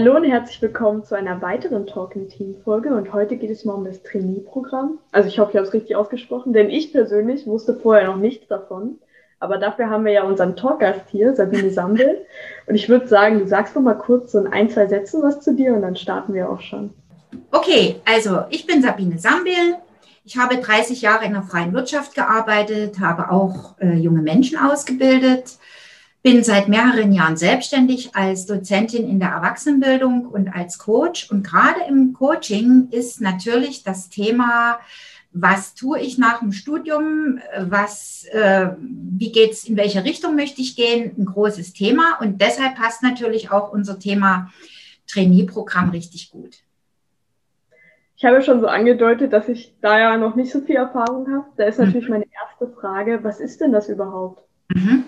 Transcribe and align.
Hallo 0.00 0.14
und 0.14 0.22
herzlich 0.22 0.62
willkommen 0.62 1.02
zu 1.02 1.16
einer 1.16 1.42
weiteren 1.42 1.84
Talking 1.84 2.28
Team 2.28 2.54
Folge 2.62 2.94
und 2.94 3.12
heute 3.12 3.36
geht 3.36 3.50
es 3.50 3.64
mal 3.64 3.72
um 3.72 3.84
das 3.84 4.00
Trainee-Programm. 4.04 5.00
Also 5.10 5.28
ich 5.28 5.40
hoffe, 5.40 5.50
ich 5.50 5.56
habe 5.56 5.66
es 5.66 5.74
richtig 5.74 5.96
ausgesprochen, 5.96 6.52
denn 6.52 6.70
ich 6.70 6.92
persönlich 6.92 7.48
wusste 7.48 7.74
vorher 7.74 8.06
noch 8.06 8.16
nichts 8.16 8.46
davon. 8.46 9.00
Aber 9.40 9.58
dafür 9.58 9.90
haben 9.90 10.04
wir 10.04 10.12
ja 10.12 10.22
unseren 10.22 10.54
Talkgast 10.54 11.08
hier, 11.10 11.34
Sabine 11.34 11.72
Sambel. 11.72 12.24
Und 12.68 12.76
ich 12.76 12.88
würde 12.88 13.08
sagen, 13.08 13.40
du 13.40 13.48
sagst 13.48 13.74
noch 13.74 13.82
mal 13.82 13.94
kurz 13.94 14.30
so 14.30 14.38
in 14.38 14.46
ein, 14.46 14.70
zwei 14.70 14.86
Sätzen 14.86 15.20
was 15.20 15.40
zu 15.40 15.52
dir 15.52 15.74
und 15.74 15.82
dann 15.82 15.96
starten 15.96 16.32
wir 16.32 16.48
auch 16.48 16.60
schon. 16.60 16.90
Okay, 17.50 17.96
also 18.04 18.42
ich 18.50 18.68
bin 18.68 18.82
Sabine 18.82 19.18
Sambel. 19.18 19.78
Ich 20.24 20.36
habe 20.36 20.58
30 20.58 21.02
Jahre 21.02 21.24
in 21.24 21.32
der 21.32 21.42
freien 21.42 21.72
Wirtschaft 21.72 22.14
gearbeitet, 22.14 23.00
habe 23.00 23.32
auch 23.32 23.76
äh, 23.80 23.94
junge 23.94 24.22
Menschen 24.22 24.58
ausgebildet 24.58 25.58
bin 26.22 26.42
seit 26.42 26.68
mehreren 26.68 27.12
Jahren 27.12 27.36
selbstständig 27.36 28.14
als 28.14 28.46
Dozentin 28.46 29.08
in 29.08 29.20
der 29.20 29.30
Erwachsenenbildung 29.30 30.26
und 30.26 30.48
als 30.48 30.78
Coach. 30.78 31.30
Und 31.30 31.44
gerade 31.44 31.80
im 31.88 32.12
Coaching 32.12 32.88
ist 32.90 33.20
natürlich 33.20 33.84
das 33.84 34.08
Thema, 34.08 34.80
was 35.30 35.74
tue 35.74 36.00
ich 36.00 36.18
nach 36.18 36.40
dem 36.40 36.52
Studium, 36.52 37.38
was, 37.58 38.24
äh, 38.32 38.70
wie 38.80 39.30
geht's, 39.30 39.64
in 39.64 39.76
welche 39.76 40.04
Richtung 40.04 40.34
möchte 40.34 40.60
ich 40.60 40.74
gehen, 40.74 41.12
ein 41.16 41.26
großes 41.26 41.72
Thema. 41.72 42.18
Und 42.20 42.40
deshalb 42.40 42.76
passt 42.76 43.02
natürlich 43.02 43.50
auch 43.50 43.72
unser 43.72 43.98
Thema 43.98 44.50
Trainee-Programm 45.06 45.90
richtig 45.90 46.30
gut. 46.30 46.58
Ich 48.16 48.24
habe 48.24 48.42
schon 48.42 48.60
so 48.60 48.66
angedeutet, 48.66 49.32
dass 49.32 49.48
ich 49.48 49.72
da 49.80 49.98
ja 49.98 50.16
noch 50.16 50.34
nicht 50.34 50.50
so 50.50 50.60
viel 50.60 50.74
Erfahrung 50.74 51.32
habe. 51.32 51.46
Da 51.56 51.64
ist 51.66 51.78
natürlich 51.78 52.08
mhm. 52.08 52.14
meine 52.14 52.24
erste 52.24 52.74
Frage, 52.74 53.20
was 53.22 53.38
ist 53.38 53.60
denn 53.60 53.70
das 53.70 53.88
überhaupt? 53.88 54.42
Mhm. 54.74 55.04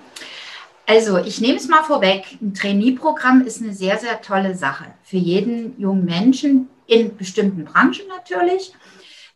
Also, 0.90 1.18
ich 1.18 1.40
nehme 1.40 1.56
es 1.56 1.68
mal 1.68 1.84
vorweg. 1.84 2.24
Ein 2.42 2.52
Trainee-Programm 2.52 3.42
ist 3.42 3.62
eine 3.62 3.72
sehr, 3.72 3.96
sehr 3.98 4.20
tolle 4.22 4.56
Sache 4.56 4.86
für 5.04 5.18
jeden 5.18 5.80
jungen 5.80 6.04
Menschen 6.04 6.68
in 6.88 7.16
bestimmten 7.16 7.64
Branchen 7.64 8.08
natürlich. 8.08 8.72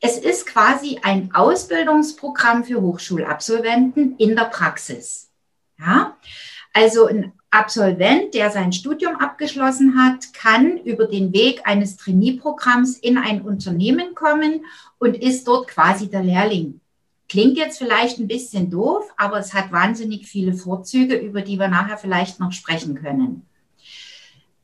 Es 0.00 0.18
ist 0.18 0.46
quasi 0.46 0.98
ein 1.04 1.30
Ausbildungsprogramm 1.32 2.64
für 2.64 2.80
Hochschulabsolventen 2.80 4.16
in 4.16 4.34
der 4.34 4.46
Praxis. 4.46 5.30
Ja? 5.78 6.16
Also 6.72 7.06
ein 7.06 7.32
Absolvent, 7.52 8.34
der 8.34 8.50
sein 8.50 8.72
Studium 8.72 9.14
abgeschlossen 9.14 9.96
hat, 9.96 10.34
kann 10.34 10.78
über 10.78 11.06
den 11.06 11.32
Weg 11.32 11.60
eines 11.62 11.96
Trainee-Programms 11.96 12.98
in 12.98 13.16
ein 13.16 13.42
Unternehmen 13.42 14.16
kommen 14.16 14.64
und 14.98 15.14
ist 15.14 15.46
dort 15.46 15.68
quasi 15.68 16.10
der 16.10 16.24
Lehrling. 16.24 16.80
Klingt 17.34 17.58
jetzt 17.58 17.78
vielleicht 17.78 18.20
ein 18.20 18.28
bisschen 18.28 18.70
doof, 18.70 19.12
aber 19.16 19.40
es 19.40 19.54
hat 19.54 19.72
wahnsinnig 19.72 20.28
viele 20.28 20.54
Vorzüge, 20.54 21.16
über 21.16 21.40
die 21.40 21.58
wir 21.58 21.66
nachher 21.66 21.98
vielleicht 21.98 22.38
noch 22.38 22.52
sprechen 22.52 22.94
können. 22.94 23.44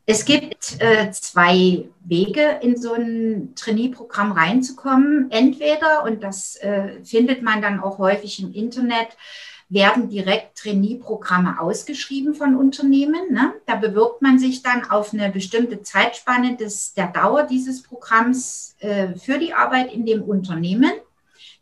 Es 0.06 0.24
gibt 0.24 0.76
äh, 0.78 1.10
zwei 1.10 1.88
Wege, 2.04 2.60
in 2.62 2.80
so 2.80 2.92
ein 2.92 3.54
Trainee-Programm 3.56 4.30
reinzukommen. 4.30 5.32
Entweder, 5.32 6.04
und 6.04 6.22
das 6.22 6.54
äh, 6.58 7.02
findet 7.02 7.42
man 7.42 7.60
dann 7.60 7.80
auch 7.80 7.98
häufig 7.98 8.40
im 8.40 8.52
Internet, 8.52 9.16
werden 9.68 10.08
direkt 10.08 10.58
Trainee-Programme 10.58 11.58
ausgeschrieben 11.58 12.34
von 12.34 12.54
Unternehmen. 12.54 13.32
Ne? 13.32 13.52
Da 13.66 13.74
bewirbt 13.74 14.22
man 14.22 14.38
sich 14.38 14.62
dann 14.62 14.88
auf 14.88 15.12
eine 15.12 15.30
bestimmte 15.30 15.82
Zeitspanne 15.82 16.54
des, 16.54 16.94
der 16.94 17.08
Dauer 17.08 17.42
dieses 17.42 17.82
Programms 17.82 18.76
äh, 18.78 19.16
für 19.16 19.40
die 19.40 19.54
Arbeit 19.54 19.92
in 19.92 20.06
dem 20.06 20.22
Unternehmen 20.22 20.92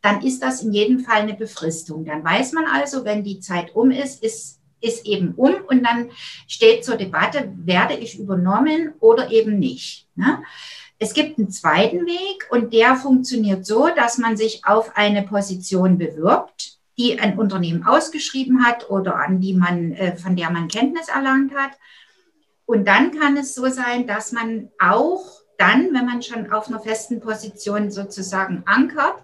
dann 0.03 0.23
ist 0.23 0.43
das 0.43 0.63
in 0.63 0.73
jedem 0.73 1.01
Fall 1.01 1.23
eine 1.23 1.35
Befristung. 1.35 2.05
Dann 2.05 2.25
weiß 2.25 2.53
man 2.53 2.67
also, 2.67 3.05
wenn 3.05 3.25
die 3.25 3.41
Zeit 3.41 3.75
um 3.75 3.91
ist, 3.91 4.23
ist, 4.23 4.61
ist 4.81 5.07
eben 5.07 5.35
um 5.35 5.55
und 5.69 5.85
dann 5.85 6.11
steht 6.47 6.85
zur 6.85 6.97
Debatte, 6.97 7.53
werde 7.57 7.95
ich 7.95 8.19
übernommen 8.19 8.95
oder 9.01 9.31
eben 9.31 9.59
nicht. 9.59 10.07
Ne? 10.15 10.43
Es 10.99 11.15
gibt 11.15 11.39
einen 11.39 11.51
zweiten 11.51 12.07
Weg 12.07 12.47
und 12.51 12.73
der 12.73 12.97
funktioniert 12.97 13.67
so, 13.67 13.89
dass 13.89 14.19
man 14.19 14.37
sich 14.37 14.65
auf 14.65 14.97
eine 14.97 15.23
Position 15.23 15.99
bewirbt, 15.99 16.79
die 16.97 17.19
ein 17.21 17.39
Unternehmen 17.39 17.85
ausgeschrieben 17.87 18.65
hat 18.65 18.91
oder 18.91 19.17
an 19.17 19.41
die 19.41 19.55
man, 19.55 19.93
äh, 19.93 20.17
von 20.17 20.35
der 20.35 20.51
man 20.51 20.69
Kenntnis 20.69 21.09
erlangt 21.09 21.55
hat. 21.55 21.73
Und 22.67 22.87
dann 22.87 23.19
kann 23.19 23.37
es 23.37 23.55
so 23.55 23.69
sein, 23.69 24.07
dass 24.07 24.33
man 24.33 24.71
auch 24.81 25.25
dann, 25.57 25.93
wenn 25.93 26.07
man 26.07 26.23
schon 26.23 26.53
auf 26.53 26.69
einer 26.69 26.81
festen 26.81 27.21
Position 27.21 27.91
sozusagen 27.91 28.63
ankert, 28.67 29.23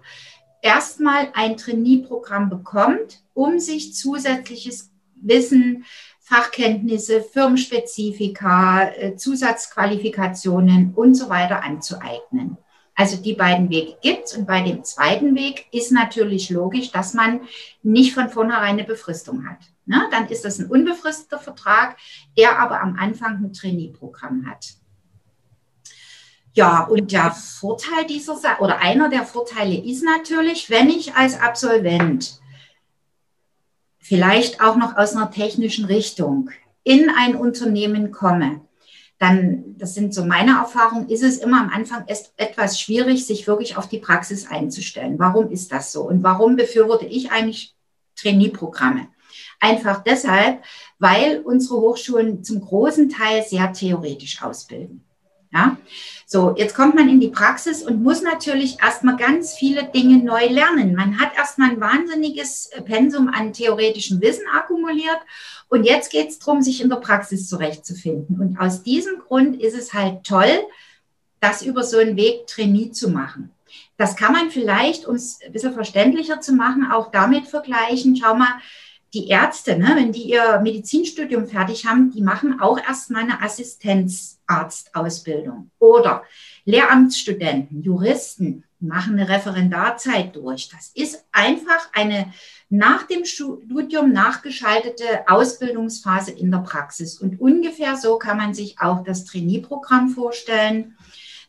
erstmal 0.65 1.29
ein 1.33 1.57
Trainee-Programm 1.57 2.49
bekommt, 2.49 3.21
um 3.35 3.59
sich 3.59 3.93
zusätzliches 3.93 4.91
Wissen, 5.15 5.85
Fachkenntnisse, 6.19 7.21
Firmenspezifika, 7.21 8.89
äh, 8.89 9.15
Zusatzqualifikationen 9.15 10.95
und 10.95 11.13
so 11.13 11.29
weiter 11.29 11.63
anzueignen. 11.63 12.57
Also 12.95 13.17
die 13.17 13.33
beiden 13.33 13.69
Wege 13.69 13.97
gibt 14.01 14.25
es. 14.25 14.35
Und 14.35 14.47
bei 14.47 14.61
dem 14.61 14.83
zweiten 14.83 15.35
Weg 15.35 15.67
ist 15.71 15.91
natürlich 15.91 16.49
logisch, 16.49 16.91
dass 16.91 17.13
man 17.13 17.41
nicht 17.83 18.15
von 18.15 18.29
vornherein 18.29 18.79
eine 18.79 18.85
Befristung 18.85 19.47
hat. 19.47 19.59
Ne? 19.85 20.07
Dann 20.09 20.27
ist 20.29 20.45
das 20.45 20.57
ein 20.57 20.67
unbefristeter 20.67 21.37
Vertrag, 21.37 21.97
der 22.39 22.57
aber 22.57 22.81
am 22.81 22.95
Anfang 22.97 23.43
ein 23.43 23.53
Trainee-Programm 23.53 24.49
hat. 24.49 24.65
Ja, 26.55 26.85
und 26.85 27.11
der 27.11 27.31
Vorteil 27.31 28.05
dieser 28.07 28.37
Sache 28.37 28.63
oder 28.63 28.79
einer 28.79 29.09
der 29.09 29.25
Vorteile 29.25 29.75
ist 29.75 30.03
natürlich, 30.03 30.69
wenn 30.69 30.89
ich 30.89 31.13
als 31.13 31.39
Absolvent 31.39 32.39
vielleicht 33.99 34.61
auch 34.61 34.77
noch 34.77 34.95
aus 34.95 35.15
einer 35.15 35.29
technischen 35.31 35.83
Richtung 35.83 36.49
in 36.85 37.09
ein 37.09 37.35
Unternehmen 37.35 38.11
komme, 38.11 38.61
dann, 39.17 39.77
das 39.77 39.95
sind 39.95 40.13
so 40.13 40.23
meine 40.23 40.51
Erfahrungen, 40.51 41.09
ist 41.09 41.23
es 41.23 41.39
immer 41.39 41.59
am 41.59 41.69
Anfang 41.69 42.05
erst 42.07 42.33
etwas 42.37 42.79
schwierig, 42.79 43.25
sich 43.25 43.47
wirklich 43.47 43.75
auf 43.75 43.89
die 43.89 43.99
Praxis 43.99 44.49
einzustellen. 44.49 45.19
Warum 45.19 45.51
ist 45.51 45.73
das 45.73 45.91
so? 45.91 46.03
Und 46.03 46.23
warum 46.23 46.55
befürworte 46.55 47.05
ich 47.05 47.31
eigentlich 47.31 47.75
Trainee-Programme? 48.15 49.09
Einfach 49.59 50.03
deshalb, 50.03 50.63
weil 50.99 51.41
unsere 51.41 51.81
Hochschulen 51.81 52.45
zum 52.45 52.61
großen 52.61 53.09
Teil 53.09 53.43
sehr 53.43 53.73
theoretisch 53.73 54.41
ausbilden. 54.41 55.04
Ja, 55.55 55.77
so 56.25 56.53
jetzt 56.57 56.75
kommt 56.75 56.95
man 56.95 57.07
in 57.07 57.21
die 57.21 57.29
Praxis 57.29 57.81
und 57.81 58.03
muss 58.03 58.21
natürlich 58.21 58.77
erstmal 58.83 59.15
ganz 59.15 59.53
viele 59.53 59.85
Dinge 59.85 60.17
neu 60.17 60.47
lernen. 60.47 60.95
Man 60.95 61.17
hat 61.17 61.33
erstmal 61.37 61.69
ein 61.71 61.79
wahnsinniges 61.79 62.71
Pensum 62.83 63.29
an 63.29 63.53
theoretischem 63.53 64.19
Wissen 64.19 64.43
akkumuliert 64.53 65.19
und 65.69 65.85
jetzt 65.85 66.11
geht 66.11 66.27
es 66.27 66.39
darum, 66.39 66.61
sich 66.61 66.81
in 66.81 66.89
der 66.89 66.97
Praxis 66.97 67.47
zurechtzufinden. 67.47 68.37
Und 68.41 68.59
aus 68.59 68.83
diesem 68.83 69.19
Grund 69.19 69.61
ist 69.61 69.77
es 69.77 69.93
halt 69.93 70.25
toll, 70.25 70.59
das 71.39 71.61
über 71.61 71.83
so 71.83 71.99
einen 71.99 72.17
Weg 72.17 72.47
Trainee 72.47 72.91
zu 72.91 73.09
machen. 73.09 73.51
Das 73.95 74.17
kann 74.17 74.33
man 74.33 74.51
vielleicht, 74.51 75.05
um 75.05 75.15
es 75.15 75.39
ein 75.45 75.53
bisschen 75.53 75.73
verständlicher 75.73 76.41
zu 76.41 76.51
machen, 76.51 76.91
auch 76.91 77.11
damit 77.11 77.47
vergleichen. 77.47 78.17
Schau 78.17 78.35
mal, 78.35 78.59
die 79.15 79.29
Ärzte, 79.29 79.79
ne, 79.79 79.93
wenn 79.95 80.11
die 80.11 80.29
ihr 80.29 80.59
Medizinstudium 80.59 81.47
fertig 81.47 81.85
haben, 81.85 82.11
die 82.11 82.21
machen 82.21 82.59
auch 82.59 82.77
erstmal 82.77 83.23
eine 83.23 83.41
Assistenzarztausbildung. 83.41 85.71
Oder 85.79 86.23
Lehramtsstudenten, 86.65 87.81
Juristen 87.81 88.65
machen 88.79 89.17
eine 89.17 89.29
Referendarzeit 89.29 90.35
durch. 90.35 90.69
Das 90.69 90.91
ist 90.93 91.23
einfach 91.31 91.89
eine 91.93 92.33
nach 92.69 93.03
dem 93.03 93.25
Studium 93.25 94.11
nachgeschaltete 94.11 95.27
Ausbildungsphase 95.27 96.31
in 96.31 96.51
der 96.51 96.59
Praxis. 96.59 97.19
Und 97.19 97.39
ungefähr 97.39 97.95
so 97.95 98.17
kann 98.17 98.37
man 98.37 98.53
sich 98.53 98.79
auch 98.79 99.03
das 99.03 99.25
Trainee-Programm 99.25 100.09
vorstellen. 100.09 100.97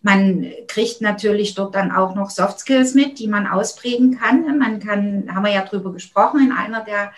Man 0.06 0.46
kriegt 0.68 1.00
natürlich 1.00 1.56
dort 1.56 1.74
dann 1.74 1.90
auch 1.90 2.14
noch 2.14 2.30
Soft 2.30 2.60
Skills 2.60 2.94
mit, 2.94 3.18
die 3.18 3.26
man 3.26 3.48
ausprägen 3.48 4.16
kann. 4.16 4.56
Man 4.56 4.78
kann, 4.78 5.24
haben 5.34 5.44
wir 5.44 5.52
ja 5.52 5.64
drüber 5.64 5.92
gesprochen 5.92 6.40
in 6.40 6.52
einer 6.52 6.84
der 6.84 7.10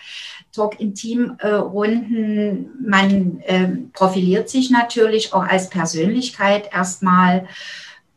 Talk 0.51 0.79
in 0.79 0.95
Team 0.95 1.37
Runden. 1.43 2.71
Man 2.83 3.41
äh, 3.41 3.67
profiliert 3.93 4.49
sich 4.49 4.71
natürlich 4.71 5.33
auch 5.33 5.43
als 5.43 5.69
Persönlichkeit 5.69 6.73
erstmal 6.73 7.47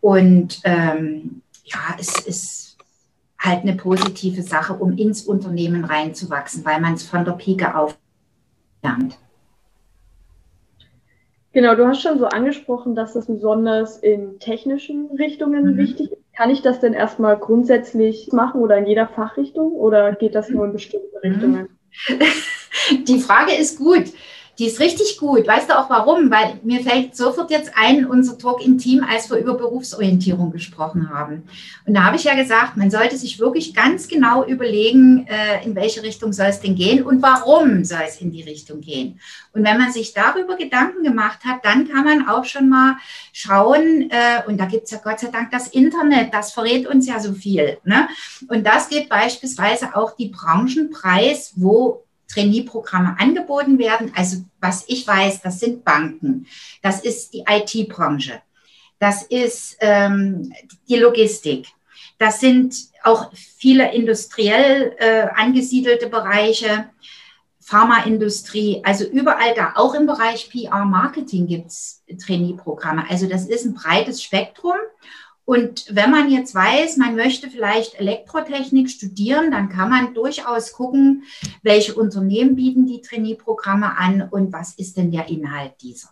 und 0.00 0.62
ähm, 0.64 1.42
ja, 1.64 1.96
es 2.00 2.18
ist 2.20 2.78
halt 3.38 3.64
eine 3.64 3.74
positive 3.74 4.42
Sache, 4.42 4.72
um 4.72 4.96
ins 4.96 5.20
Unternehmen 5.22 5.84
reinzuwachsen, 5.84 6.64
weil 6.64 6.80
man 6.80 6.94
es 6.94 7.02
von 7.02 7.26
der 7.26 7.32
Pike 7.32 7.76
auf 7.76 7.98
lernt. 8.82 9.18
Genau, 11.52 11.74
du 11.74 11.86
hast 11.86 12.02
schon 12.02 12.18
so 12.18 12.26
angesprochen, 12.26 12.94
dass 12.94 13.12
das 13.12 13.26
besonders 13.26 13.98
in 13.98 14.38
technischen 14.38 15.10
Richtungen 15.18 15.74
mhm. 15.74 15.76
wichtig 15.76 16.12
ist. 16.12 16.22
Kann 16.34 16.48
ich 16.48 16.62
das 16.62 16.80
denn 16.80 16.94
erstmal 16.94 17.38
grundsätzlich 17.38 18.32
machen 18.32 18.62
oder 18.62 18.78
in 18.78 18.86
jeder 18.86 19.06
Fachrichtung 19.06 19.72
oder 19.72 20.12
geht 20.14 20.34
das 20.34 20.48
nur 20.48 20.64
in 20.64 20.72
bestimmten 20.72 21.08
mhm. 21.22 21.30
Richtungen? 21.30 21.68
Die 23.06 23.20
Frage 23.20 23.54
ist 23.54 23.78
gut. 23.78 24.04
Die 24.58 24.66
ist 24.66 24.80
richtig 24.80 25.16
gut. 25.16 25.46
Weißt 25.46 25.70
du 25.70 25.78
auch 25.78 25.88
warum? 25.88 26.30
Weil 26.30 26.60
mir 26.62 26.80
fällt 26.80 27.16
sofort 27.16 27.50
jetzt 27.50 27.72
ein, 27.74 28.04
unser 28.04 28.36
Talk 28.36 28.64
im 28.64 28.76
Team, 28.76 29.02
als 29.02 29.30
wir 29.30 29.38
über 29.38 29.54
Berufsorientierung 29.54 30.52
gesprochen 30.52 31.08
haben. 31.08 31.44
Und 31.86 31.94
da 31.94 32.04
habe 32.04 32.16
ich 32.16 32.24
ja 32.24 32.34
gesagt, 32.34 32.76
man 32.76 32.90
sollte 32.90 33.16
sich 33.16 33.38
wirklich 33.38 33.74
ganz 33.74 34.08
genau 34.08 34.44
überlegen, 34.44 35.26
äh, 35.26 35.64
in 35.64 35.74
welche 35.74 36.02
Richtung 36.02 36.34
soll 36.34 36.48
es 36.48 36.60
denn 36.60 36.74
gehen 36.74 37.02
und 37.02 37.22
warum 37.22 37.84
soll 37.84 38.02
es 38.06 38.20
in 38.20 38.30
die 38.30 38.42
Richtung 38.42 38.82
gehen. 38.82 39.20
Und 39.52 39.64
wenn 39.64 39.78
man 39.78 39.90
sich 39.90 40.12
darüber 40.12 40.56
Gedanken 40.56 41.02
gemacht 41.02 41.40
hat, 41.46 41.64
dann 41.64 41.88
kann 41.88 42.04
man 42.04 42.28
auch 42.28 42.44
schon 42.44 42.68
mal 42.68 42.96
schauen, 43.32 44.10
äh, 44.10 44.46
und 44.46 44.58
da 44.58 44.66
gibt 44.66 44.84
es 44.84 44.90
ja 44.90 45.00
Gott 45.02 45.20
sei 45.20 45.28
Dank 45.28 45.50
das 45.50 45.68
Internet, 45.68 46.34
das 46.34 46.52
verrät 46.52 46.86
uns 46.86 47.06
ja 47.06 47.20
so 47.20 47.32
viel. 47.32 47.78
Ne? 47.84 48.06
Und 48.48 48.66
das 48.66 48.90
geht 48.90 49.08
beispielsweise 49.08 49.96
auch 49.96 50.14
die 50.14 50.28
Branchenpreis, 50.28 51.54
wo 51.56 52.04
Trainee-Programme 52.32 53.16
angeboten 53.18 53.78
werden. 53.78 54.12
Also 54.14 54.38
was 54.60 54.84
ich 54.88 55.06
weiß, 55.06 55.42
das 55.42 55.60
sind 55.60 55.84
Banken, 55.84 56.46
das 56.82 57.00
ist 57.00 57.34
die 57.34 57.44
IT-Branche, 57.48 58.40
das 58.98 59.22
ist 59.22 59.76
ähm, 59.80 60.52
die 60.88 60.96
Logistik, 60.96 61.68
das 62.18 62.40
sind 62.40 62.74
auch 63.02 63.32
viele 63.34 63.92
industriell 63.92 64.94
äh, 64.98 65.26
angesiedelte 65.34 66.08
Bereiche, 66.08 66.88
Pharmaindustrie, 67.60 68.82
also 68.84 69.04
überall 69.04 69.54
da, 69.54 69.72
auch 69.76 69.94
im 69.94 70.06
Bereich 70.06 70.50
PR-Marketing 70.50 71.46
gibt 71.46 71.68
es 71.68 72.02
Trainee-Programme. 72.24 73.04
Also 73.08 73.28
das 73.28 73.46
ist 73.46 73.64
ein 73.64 73.74
breites 73.74 74.22
Spektrum. 74.22 74.74
Und 75.52 75.84
wenn 75.90 76.10
man 76.10 76.30
jetzt 76.30 76.54
weiß, 76.54 76.96
man 76.96 77.14
möchte 77.14 77.50
vielleicht 77.50 77.96
Elektrotechnik 77.96 78.88
studieren, 78.88 79.50
dann 79.50 79.68
kann 79.68 79.90
man 79.90 80.14
durchaus 80.14 80.72
gucken, 80.72 81.24
welche 81.60 81.94
Unternehmen 81.94 82.56
bieten 82.56 82.86
die 82.86 83.02
Trainee-Programme 83.02 83.98
an 83.98 84.26
und 84.30 84.50
was 84.50 84.72
ist 84.76 84.96
denn 84.96 85.12
der 85.12 85.28
Inhalt 85.28 85.74
dieser. 85.82 86.08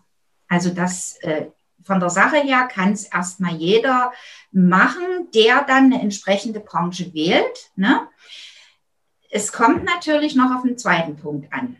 Also 0.46 0.68
das 0.68 1.16
äh, 1.22 1.46
von 1.82 2.00
der 2.00 2.10
Sache 2.10 2.36
her 2.36 2.68
kann 2.70 2.92
es 2.92 3.04
erstmal 3.04 3.54
jeder 3.54 4.12
machen, 4.52 5.30
der 5.34 5.64
dann 5.66 5.84
eine 5.84 6.02
entsprechende 6.02 6.60
Branche 6.60 7.14
wählt. 7.14 7.70
Ne? 7.76 8.08
Es 9.30 9.52
kommt 9.52 9.84
natürlich 9.84 10.34
noch 10.34 10.54
auf 10.54 10.64
den 10.64 10.76
zweiten 10.76 11.16
Punkt 11.16 11.50
an. 11.50 11.76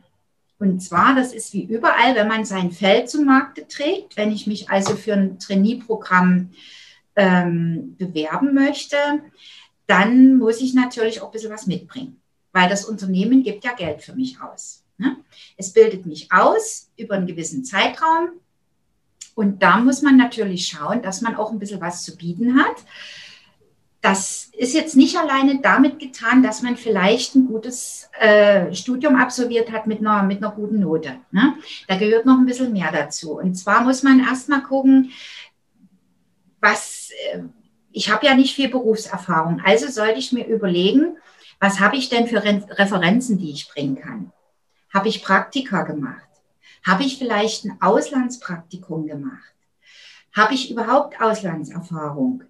Und 0.59 0.81
zwar, 0.81 1.15
das 1.15 1.35
ist 1.35 1.53
wie 1.53 1.65
überall, 1.65 2.15
wenn 2.15 2.29
man 2.29 2.47
sein 2.47 2.73
Feld 2.73 3.11
zum 3.11 3.27
Markte 3.27 3.69
trägt. 3.69 4.17
Wenn 4.17 4.33
ich 4.33 4.47
mich 4.47 4.71
also 4.71 4.97
für 4.97 5.13
ein 5.13 5.39
Trainee-Programm 5.39 6.55
ähm, 7.21 7.97
bewerben 7.99 8.55
möchte, 8.55 8.97
dann 9.87 10.39
muss 10.39 10.61
ich 10.61 10.73
natürlich 10.73 11.21
auch 11.21 11.27
ein 11.27 11.33
bisschen 11.33 11.53
was 11.53 11.67
mitbringen, 11.67 12.21
weil 12.53 12.69
das 12.69 12.87
Unternehmen 12.87 13.43
gibt 13.43 13.65
ja 13.65 13.75
Geld 13.75 14.03
für 14.03 14.15
mich 14.15 14.41
aus. 14.41 14.85
Ne? 14.97 15.17
Es 15.59 15.73
bildet 15.73 16.07
mich 16.07 16.33
aus 16.33 16.91
über 16.97 17.17
einen 17.17 17.27
gewissen 17.27 17.65
Zeitraum 17.65 18.31
und 19.35 19.63
da 19.63 19.79
muss 19.79 20.01
man 20.01 20.17
natürlich 20.17 20.67
schauen, 20.67 21.03
dass 21.03 21.21
man 21.21 21.37
auch 21.37 21.53
ein 21.53 21.59
bisschen 21.59 21.81
was 21.81 22.05
zu 22.05 22.17
bieten 22.17 22.59
hat. 22.59 22.77
Das 24.01 24.49
ist 24.57 24.73
jetzt 24.73 24.97
nicht 24.97 25.19
alleine 25.19 25.61
damit 25.61 25.99
getan, 25.99 26.43
dass 26.43 26.63
man 26.63 26.79
vielleicht 26.79 27.35
ein 27.35 27.47
gutes 27.47 28.09
äh, 28.19 28.75
Studium 28.75 29.17
absolviert 29.17 29.71
hat 29.71 29.87
mit 29.87 29.99
einer, 29.99 30.23
mit 30.23 30.39
einer 30.39 30.53
guten 30.53 30.81
Note. 30.81 31.17
Ne? 31.33 31.55
Da 31.87 31.99
gehört 31.99 32.25
noch 32.25 32.39
ein 32.39 32.47
bisschen 32.47 32.73
mehr 32.73 32.91
dazu. 32.91 33.39
Und 33.39 33.57
zwar 33.57 33.83
muss 33.83 34.03
man 34.03 34.21
erstmal 34.21 34.63
gucken, 34.63 35.11
was, 36.61 37.11
äh, 37.33 37.41
ich 37.93 38.11
habe 38.11 38.27
ja 38.27 38.35
nicht 38.35 38.55
viel 38.55 38.69
Berufserfahrung, 38.69 39.61
also 39.65 39.89
sollte 39.89 40.19
ich 40.19 40.33
mir 40.33 40.47
überlegen, 40.47 41.17
was 41.59 41.81
habe 41.81 41.97
ich 41.97 42.09
denn 42.09 42.27
für 42.27 42.43
Referenzen, 42.43 43.39
die 43.39 43.51
ich 43.51 43.69
bringen 43.69 43.97
kann? 43.97 44.33
Habe 44.93 45.09
ich 45.09 45.23
Praktika 45.23 45.83
gemacht? 45.83 46.27
Habe 46.87 47.03
ich 47.03 47.19
vielleicht 47.19 47.65
ein 47.65 47.77
Auslandspraktikum 47.81 49.07
gemacht? 49.07 49.55
Habe 50.35 50.55
ich 50.55 50.71
überhaupt 50.71 51.21
Auslandserfahrung? 51.21 52.45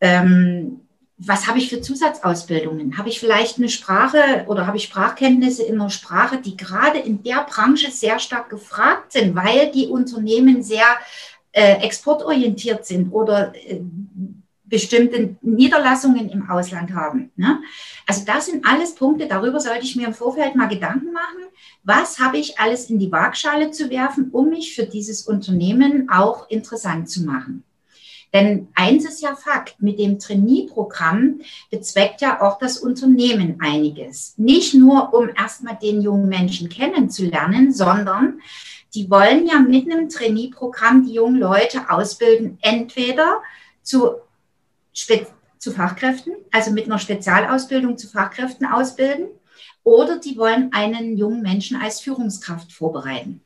Ähm, 0.00 0.80
was 1.22 1.46
habe 1.46 1.58
ich 1.58 1.68
für 1.68 1.82
Zusatzausbildungen? 1.82 2.96
Habe 2.96 3.10
ich 3.10 3.20
vielleicht 3.20 3.58
eine 3.58 3.68
Sprache 3.68 4.44
oder 4.46 4.66
habe 4.66 4.78
ich 4.78 4.84
Sprachkenntnisse 4.84 5.64
in 5.64 5.74
einer 5.74 5.90
Sprache, 5.90 6.38
die 6.38 6.56
gerade 6.56 6.98
in 6.98 7.22
der 7.22 7.44
Branche 7.44 7.90
sehr 7.90 8.18
stark 8.18 8.48
gefragt 8.48 9.12
sind, 9.12 9.34
weil 9.34 9.70
die 9.70 9.88
Unternehmen 9.88 10.62
sehr 10.62 10.86
äh, 11.52 11.74
exportorientiert 11.82 12.86
sind 12.86 13.10
oder 13.12 13.52
äh, 13.54 13.80
bestimmte 14.70 15.36
Niederlassungen 15.42 16.30
im 16.30 16.48
Ausland 16.48 16.94
haben. 16.94 17.32
Ne? 17.36 17.60
Also 18.06 18.24
das 18.24 18.46
sind 18.46 18.64
alles 18.64 18.94
Punkte, 18.94 19.26
darüber 19.26 19.58
sollte 19.58 19.84
ich 19.84 19.96
mir 19.96 20.06
im 20.06 20.14
Vorfeld 20.14 20.54
mal 20.54 20.68
Gedanken 20.68 21.12
machen. 21.12 21.50
Was 21.82 22.20
habe 22.20 22.38
ich 22.38 22.58
alles 22.58 22.88
in 22.88 22.98
die 22.98 23.10
Waagschale 23.10 23.72
zu 23.72 23.90
werfen, 23.90 24.30
um 24.30 24.48
mich 24.50 24.74
für 24.74 24.86
dieses 24.86 25.26
Unternehmen 25.26 26.08
auch 26.08 26.48
interessant 26.48 27.10
zu 27.10 27.24
machen? 27.24 27.64
Denn 28.32 28.68
eins 28.74 29.04
ist 29.04 29.22
ja 29.22 29.34
Fakt, 29.34 29.82
mit 29.82 29.98
dem 29.98 30.20
Trainee-Programm 30.20 31.40
bezweckt 31.70 32.20
ja 32.20 32.40
auch 32.40 32.58
das 32.58 32.78
Unternehmen 32.78 33.56
einiges. 33.60 34.34
Nicht 34.36 34.72
nur, 34.74 35.12
um 35.12 35.30
erstmal 35.36 35.76
den 35.82 36.00
jungen 36.00 36.28
Menschen 36.28 36.68
kennenzulernen, 36.68 37.72
sondern 37.72 38.40
die 38.94 39.10
wollen 39.10 39.46
ja 39.46 39.60
mit 39.60 39.90
einem 39.90 40.08
Trainee-Programm 40.08 41.06
die 41.06 41.14
jungen 41.14 41.38
Leute 41.38 41.90
ausbilden, 41.90 42.58
entweder 42.60 43.40
zu, 43.82 44.16
zu 44.92 45.72
Fachkräften, 45.72 46.34
also 46.50 46.72
mit 46.72 46.86
einer 46.86 46.98
Spezialausbildung 46.98 47.96
zu 47.96 48.08
Fachkräften 48.08 48.66
ausbilden, 48.66 49.28
oder 49.82 50.18
die 50.18 50.36
wollen 50.36 50.72
einen 50.72 51.16
jungen 51.16 51.42
Menschen 51.42 51.80
als 51.80 52.00
Führungskraft 52.00 52.72
vorbereiten. 52.72 53.42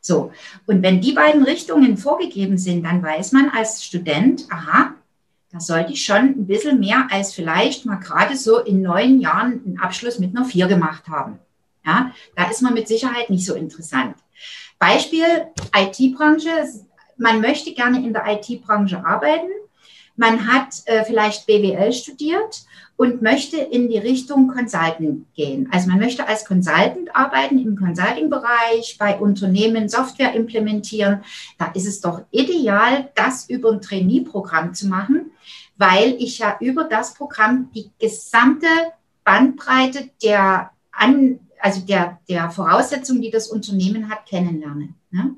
So, 0.00 0.30
und 0.66 0.82
wenn 0.82 1.00
die 1.00 1.12
beiden 1.12 1.42
Richtungen 1.42 1.96
vorgegeben 1.96 2.58
sind, 2.58 2.84
dann 2.84 3.02
weiß 3.02 3.32
man 3.32 3.50
als 3.50 3.84
Student, 3.84 4.46
aha, 4.50 4.94
da 5.50 5.60
sollte 5.60 5.92
ich 5.92 6.04
schon 6.04 6.16
ein 6.16 6.46
bisschen 6.46 6.78
mehr 6.78 7.08
als 7.10 7.32
vielleicht 7.32 7.86
mal 7.86 7.96
gerade 7.96 8.36
so 8.36 8.60
in 8.60 8.82
neun 8.82 9.20
Jahren 9.20 9.62
einen 9.64 9.80
Abschluss 9.80 10.18
mit 10.18 10.36
einer 10.36 10.44
Vier 10.44 10.66
gemacht 10.66 11.08
haben. 11.08 11.38
Ja, 11.84 12.12
da 12.34 12.50
ist 12.50 12.62
man 12.62 12.74
mit 12.74 12.88
Sicherheit 12.88 13.30
nicht 13.30 13.46
so 13.46 13.54
interessant. 13.54 14.16
Beispiel 14.78 15.46
IT-Branche. 15.74 16.50
Man 17.16 17.40
möchte 17.40 17.72
gerne 17.72 18.04
in 18.04 18.12
der 18.12 18.24
IT-Branche 18.26 19.04
arbeiten. 19.04 19.50
Man 20.16 20.46
hat 20.50 20.82
äh, 20.86 21.04
vielleicht 21.04 21.46
BWL 21.46 21.92
studiert 21.92 22.64
und 22.96 23.20
möchte 23.20 23.58
in 23.58 23.88
die 23.88 23.98
Richtung 23.98 24.48
Consultant 24.48 25.26
gehen. 25.34 25.68
Also 25.70 25.88
man 25.88 25.98
möchte 25.98 26.26
als 26.26 26.46
Consultant 26.46 27.14
arbeiten 27.14 27.58
im 27.58 27.76
Consulting-Bereich, 27.76 28.96
bei 28.98 29.18
Unternehmen 29.18 29.88
Software 29.88 30.34
implementieren. 30.34 31.22
Da 31.58 31.66
ist 31.72 31.86
es 31.86 32.00
doch 32.00 32.22
ideal, 32.30 33.10
das 33.14 33.48
über 33.50 33.70
ein 33.70 33.82
Trainee-Programm 33.82 34.72
zu 34.72 34.88
machen, 34.88 35.30
weil 35.76 36.16
ich 36.18 36.38
ja 36.38 36.56
über 36.60 36.84
das 36.84 37.12
Programm 37.14 37.70
die 37.74 37.90
gesamte 37.98 38.68
Bandbreite 39.24 40.08
der 40.22 40.70
an, 40.90 41.40
also 41.60 41.80
der, 41.80 42.18
der 42.28 42.50
Voraussetzungen, 42.50 43.22
die 43.22 43.30
das 43.30 43.48
Unternehmen 43.48 44.08
hat, 44.08 44.26
kennenlernen. 44.26 44.94
Ne? 45.10 45.36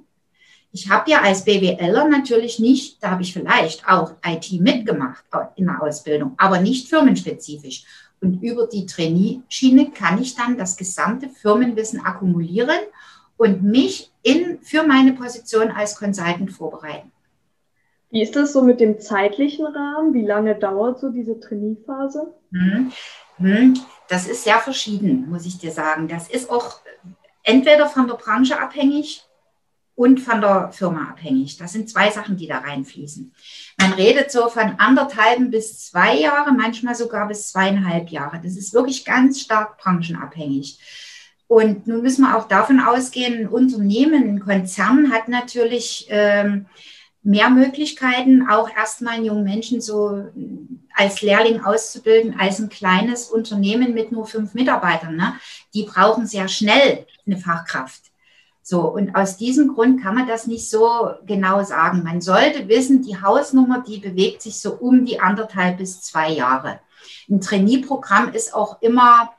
Ich 0.70 0.90
habe 0.90 1.10
ja 1.10 1.22
als 1.22 1.44
BWLer 1.44 2.08
natürlich 2.08 2.58
nicht, 2.58 3.02
da 3.02 3.10
habe 3.10 3.22
ich 3.22 3.32
vielleicht 3.32 3.88
auch 3.88 4.14
IT 4.24 4.52
mitgemacht 4.60 5.24
in 5.56 5.66
der 5.66 5.82
Ausbildung, 5.82 6.34
aber 6.36 6.60
nicht 6.60 6.88
firmenspezifisch. 6.88 7.84
Und 8.20 8.42
über 8.42 8.66
die 8.66 8.84
Trainee-Schiene 8.84 9.92
kann 9.92 10.20
ich 10.20 10.34
dann 10.34 10.58
das 10.58 10.76
gesamte 10.76 11.28
Firmenwissen 11.28 12.04
akkumulieren 12.04 12.80
und 13.36 13.62
mich 13.62 14.10
in, 14.22 14.58
für 14.60 14.82
meine 14.82 15.12
Position 15.12 15.70
als 15.70 15.96
Consultant 15.96 16.52
vorbereiten. 16.52 17.12
Wie 18.10 18.22
ist 18.22 18.36
das 18.36 18.52
so 18.52 18.62
mit 18.62 18.80
dem 18.80 19.00
zeitlichen 19.00 19.66
Rahmen? 19.66 20.14
Wie 20.14 20.24
lange 20.24 20.54
dauert 20.54 20.98
so 20.98 21.10
diese 21.10 21.38
Trainee-Phase? 21.38 22.34
Hm. 23.38 23.78
Das 24.08 24.26
ist 24.26 24.44
sehr 24.44 24.58
verschieden, 24.58 25.28
muss 25.28 25.46
ich 25.46 25.58
dir 25.58 25.70
sagen. 25.70 26.08
Das 26.08 26.28
ist 26.28 26.50
auch 26.50 26.80
entweder 27.42 27.88
von 27.88 28.06
der 28.06 28.14
Branche 28.14 28.60
abhängig 28.60 29.22
und 29.94 30.20
von 30.20 30.40
der 30.40 30.70
Firma 30.72 31.08
abhängig. 31.10 31.56
Das 31.56 31.72
sind 31.72 31.90
zwei 31.90 32.10
Sachen, 32.10 32.36
die 32.36 32.46
da 32.46 32.58
reinfließen. 32.58 33.34
Man 33.80 33.92
redet 33.94 34.30
so 34.30 34.48
von 34.48 34.76
anderthalben 34.78 35.50
bis 35.50 35.86
zwei 35.86 36.14
Jahre, 36.16 36.52
manchmal 36.52 36.94
sogar 36.94 37.26
bis 37.26 37.50
zweieinhalb 37.50 38.08
Jahre. 38.10 38.40
Das 38.42 38.56
ist 38.56 38.72
wirklich 38.72 39.04
ganz 39.04 39.40
stark 39.40 39.76
branchenabhängig. 39.78 40.78
Und 41.48 41.86
nun 41.86 42.02
müssen 42.02 42.22
wir 42.22 42.36
auch 42.36 42.46
davon 42.46 42.78
ausgehen, 42.78 43.40
ein 43.40 43.48
Unternehmen, 43.48 44.36
ein 44.36 44.40
Konzern 44.40 45.10
hat 45.12 45.28
natürlich 45.28 46.06
ähm, 46.10 46.66
mehr 47.22 47.50
Möglichkeiten, 47.50 48.48
auch 48.48 48.70
erstmal 48.74 49.14
einen 49.14 49.26
jungen 49.26 49.44
Menschen 49.44 49.80
so 49.80 50.28
als 50.94 51.22
Lehrling 51.22 51.60
auszubilden, 51.60 52.38
als 52.38 52.58
ein 52.58 52.68
kleines 52.68 53.28
Unternehmen 53.28 53.94
mit 53.94 54.12
nur 54.12 54.26
fünf 54.26 54.54
Mitarbeitern. 54.54 55.16
Ne? 55.16 55.34
Die 55.74 55.84
brauchen 55.84 56.26
sehr 56.26 56.48
schnell 56.48 57.06
eine 57.26 57.36
Fachkraft. 57.36 58.02
So, 58.62 58.82
und 58.82 59.14
aus 59.14 59.38
diesem 59.38 59.74
Grund 59.74 60.02
kann 60.02 60.14
man 60.14 60.26
das 60.26 60.46
nicht 60.46 60.68
so 60.68 61.10
genau 61.24 61.62
sagen. 61.64 62.02
Man 62.02 62.20
sollte 62.20 62.68
wissen, 62.68 63.00
die 63.00 63.20
Hausnummer, 63.20 63.82
die 63.82 63.98
bewegt 63.98 64.42
sich 64.42 64.60
so 64.60 64.74
um 64.74 65.06
die 65.06 65.20
anderthalb 65.20 65.78
bis 65.78 66.02
zwei 66.02 66.30
Jahre. 66.30 66.80
Ein 67.30 67.40
Trainee-Programm 67.40 68.34
ist 68.34 68.52
auch 68.54 68.82
immer 68.82 69.32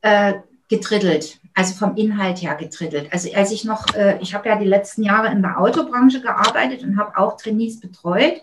äh, 0.00 0.34
getrittelt, 0.68 1.39
also 1.54 1.74
vom 1.74 1.96
Inhalt 1.96 2.42
her 2.42 2.54
getrittelt. 2.54 3.12
Also 3.12 3.32
als 3.34 3.50
ich 3.50 3.64
noch, 3.64 3.94
äh, 3.94 4.18
ich 4.20 4.34
habe 4.34 4.48
ja 4.48 4.56
die 4.56 4.66
letzten 4.66 5.02
Jahre 5.02 5.32
in 5.32 5.42
der 5.42 5.60
Autobranche 5.60 6.20
gearbeitet 6.20 6.82
und 6.82 6.98
habe 6.98 7.16
auch 7.16 7.36
Trainees 7.36 7.80
betreut. 7.80 8.40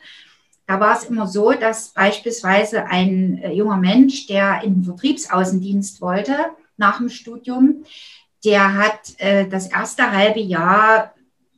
Da 0.65 0.79
war 0.79 0.97
es 0.97 1.05
immer 1.05 1.27
so, 1.27 1.53
dass 1.53 1.89
beispielsweise 1.89 2.85
ein 2.85 3.41
äh, 3.41 3.53
junger 3.53 3.77
Mensch, 3.77 4.27
der 4.27 4.61
in 4.63 4.75
den 4.75 4.83
Vertriebsaußendienst 4.83 6.01
wollte 6.01 6.35
nach 6.75 6.97
dem 6.97 7.09
Studium, 7.09 7.83
der 8.43 8.75
hat 8.75 8.99
äh, 9.17 9.47
das 9.47 9.67
erste 9.67 10.11
halbe 10.11 10.39
Jahr 10.39 11.13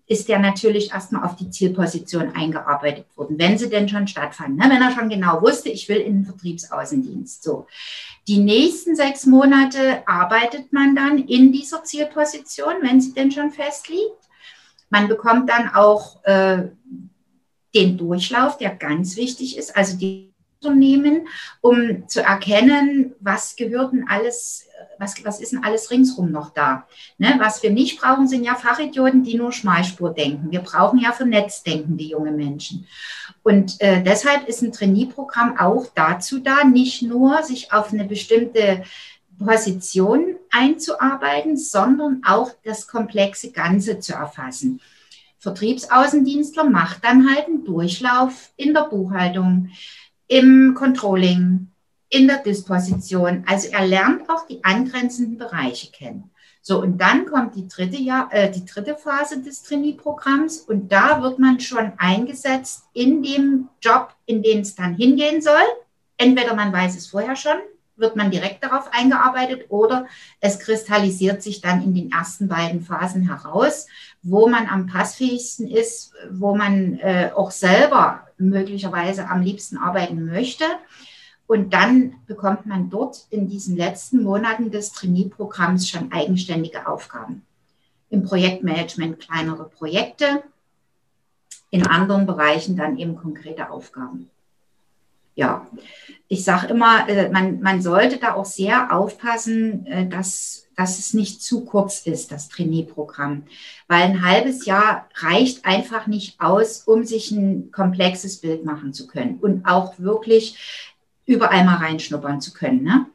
ist 0.10 0.28
der 0.28 0.40
natürlich 0.40 0.92
erstmal 0.92 1.24
auf 1.24 1.36
die 1.36 1.52
Zielposition 1.52 2.36
eingearbeitet 2.36 3.06
worden, 3.16 3.38
wenn 3.38 3.60
sie 3.60 3.70
denn 3.70 3.88
schon 3.88 4.08
stattfanden. 4.08 4.58
Ne? 4.58 4.64
Wenn 4.64 4.82
er 4.82 4.92
schon 4.92 5.08
genau 5.08 5.40
wusste, 5.44 5.70
ich 5.70 5.88
will 5.88 5.98
in 5.98 6.14
den 6.16 6.26
Vertriebsaußendienst. 6.26 7.44
So. 7.44 7.68
Die 8.28 8.40
nächsten 8.40 8.96
sechs 8.96 9.28
Monate 9.28 10.02
arbeitet 10.08 10.74
man 10.74 10.96
dann 10.96 11.20
in 11.20 11.52
dieser 11.52 11.84
Zielposition, 11.84 12.74
wenn 12.82 13.00
sie 13.00 13.14
denn 13.14 13.32
schon 13.32 13.52
festliegt. 13.52 14.18
Man 14.90 15.08
bekommt 15.08 15.48
dann 15.48 15.70
auch 15.76 16.24
äh, 16.24 16.70
den 17.76 17.98
Durchlauf, 18.00 18.58
der 18.58 18.76
ganz 18.76 19.16
wichtig 19.16 19.58
ist, 19.58 19.78
also 19.78 19.96
die 19.96 20.29
Unternehmen, 20.62 21.28
um 21.62 22.08
zu 22.08 22.22
erkennen, 22.22 23.16
was 23.20 23.56
gehört 23.56 23.94
denn 23.94 24.08
alles 24.10 24.70
was, 24.98 25.24
was 25.24 25.40
ist 25.40 25.54
denn 25.54 25.64
alles 25.64 25.92
ringsrum 25.92 26.32
noch 26.32 26.52
da? 26.52 26.86
Ne? 27.18 27.36
Was 27.40 27.64
wir 27.64 27.72
nicht 27.72 28.00
brauchen, 28.00 28.28
sind 28.28 28.44
ja 28.44 28.56
Fachidioten, 28.56 29.24
die 29.24 29.38
nur 29.38 29.52
Schmalspur 29.52 30.14
denken. 30.14 30.52
Wir 30.52 30.60
brauchen 30.60 31.00
ja 31.00 31.12
vernetzt 31.12 31.66
denkende 31.66 32.04
junge 32.04 32.32
Menschen. 32.32 32.88
Und 33.44 33.80
äh, 33.82 34.04
deshalb 34.04 34.48
ist 34.48 34.62
ein 34.62 34.72
Trainee-Programm 34.72 35.58
auch 35.58 35.88
dazu 35.96 36.40
da, 36.40 36.64
nicht 36.64 37.02
nur 37.02 37.44
sich 37.44 37.72
auf 37.72 37.94
eine 37.94 38.06
bestimmte 38.06 38.84
Position 39.38 40.36
einzuarbeiten, 40.52 41.56
sondern 41.58 42.22
auch 42.26 42.52
das 42.64 42.88
komplexe 42.88 43.52
Ganze 43.52 44.00
zu 44.00 44.14
erfassen. 44.14 44.82
Vertriebsaußendienstler 45.38 46.66
macht 46.66 47.06
dann 47.06 47.34
halt 47.34 47.48
einen 47.48 47.64
Durchlauf 47.64 48.52
in 48.58 48.74
der 48.74 48.84
Buchhaltung, 48.84 49.70
im 50.30 50.74
Controlling, 50.76 51.68
in 52.10 52.28
der 52.28 52.38
Disposition. 52.38 53.44
Also 53.46 53.70
er 53.72 53.86
lernt 53.86 54.30
auch 54.30 54.48
die 54.48 54.64
angrenzenden 54.64 55.38
Bereiche 55.38 55.92
kennen. 55.92 56.32
So, 56.62 56.82
und 56.82 57.00
dann 57.00 57.26
kommt 57.26 57.56
die 57.56 57.68
dritte, 57.68 57.98
Jahr, 57.98 58.30
äh, 58.32 58.52
die 58.52 58.66
dritte 58.66 58.96
Phase 58.96 59.42
des 59.42 59.64
Trainee-Programms 59.64 60.60
und 60.60 60.92
da 60.92 61.22
wird 61.22 61.40
man 61.40 61.60
schon 61.60 61.94
eingesetzt 61.98 62.84
in 62.94 63.24
dem 63.24 63.70
Job, 63.82 64.14
in 64.26 64.44
den 64.44 64.62
es 64.62 64.76
dann 64.76 64.96
hingehen 64.96 65.42
soll. 65.42 65.64
Entweder 66.18 66.54
man 66.56 66.72
weiß 66.72 66.98
es 66.98 67.08
vorher 67.08 67.36
schon, 67.36 67.58
wird 68.00 68.16
man 68.16 68.32
direkt 68.32 68.64
darauf 68.64 68.90
eingearbeitet 68.92 69.66
oder 69.70 70.08
es 70.40 70.60
kristallisiert 70.60 71.44
sich 71.44 71.62
dann 71.62 71.84
in 71.84 71.94
den 71.94 72.12
ersten 72.12 72.48
beiden 72.48 72.82
Phasen 72.82 73.28
heraus, 73.28 73.88
wo 74.22 74.48
man 74.48 74.68
am 74.68 74.88
passfähigsten 74.88 75.68
ist, 75.68 76.14
wo 76.32 76.56
man 76.56 77.00
äh, 77.00 77.32
auch 77.36 77.52
selber 77.52 78.28
möglicherweise 78.38 79.28
am 79.28 79.42
liebsten 79.42 79.78
arbeiten 79.78 80.26
möchte. 80.26 80.66
Und 81.48 81.74
dann 81.74 82.14
bekommt 82.28 82.68
man 82.68 82.90
dort 82.90 83.26
in 83.32 83.48
diesen 83.48 83.76
letzten 83.76 84.24
Monaten 84.24 84.70
des 84.70 84.92
Trainee-Programms 84.92 85.90
schon 85.90 86.12
eigenständige 86.12 86.88
Aufgaben. 86.88 87.44
Im 88.12 88.24
Projektmanagement 88.24 89.20
kleinere 89.20 89.68
Projekte, 89.68 90.44
in 91.72 91.86
anderen 91.86 92.26
Bereichen 92.26 92.76
dann 92.76 92.98
eben 92.98 93.16
konkrete 93.16 93.70
Aufgaben. 93.70 94.30
Ja, 95.40 95.66
ich 96.28 96.44
sage 96.44 96.68
immer, 96.68 97.08
äh, 97.08 97.30
man, 97.30 97.62
man 97.62 97.82
sollte 97.82 98.18
da 98.18 98.34
auch 98.34 98.44
sehr 98.44 98.94
aufpassen, 98.94 99.86
äh, 99.86 100.06
dass, 100.06 100.68
dass 100.76 101.00
es 101.00 101.14
nicht 101.14 101.42
zu 101.42 101.64
kurz 101.64 102.02
ist, 102.06 102.34
das 102.34 102.50
Trainee-Programm. 102.50 103.44
Weil 103.88 104.02
ein 104.02 104.22
halbes 104.22 104.66
Jahr 104.66 105.08
reicht 105.16 105.64
einfach 105.64 106.08
nicht 106.08 106.42
aus, 106.42 106.84
um 106.84 107.06
sich 107.06 107.32
ein 107.32 107.72
komplexes 107.72 108.42
Bild 108.42 108.66
machen 108.66 108.92
zu 108.92 109.08
können 109.08 109.38
und 109.38 109.66
auch 109.66 109.98
wirklich 109.98 110.58
überall 111.26 111.64
mal 111.64 111.78
reinschnuppern 111.78 112.42
zu 112.42 112.52
können. 112.52 112.84
Ne? 112.84 113.06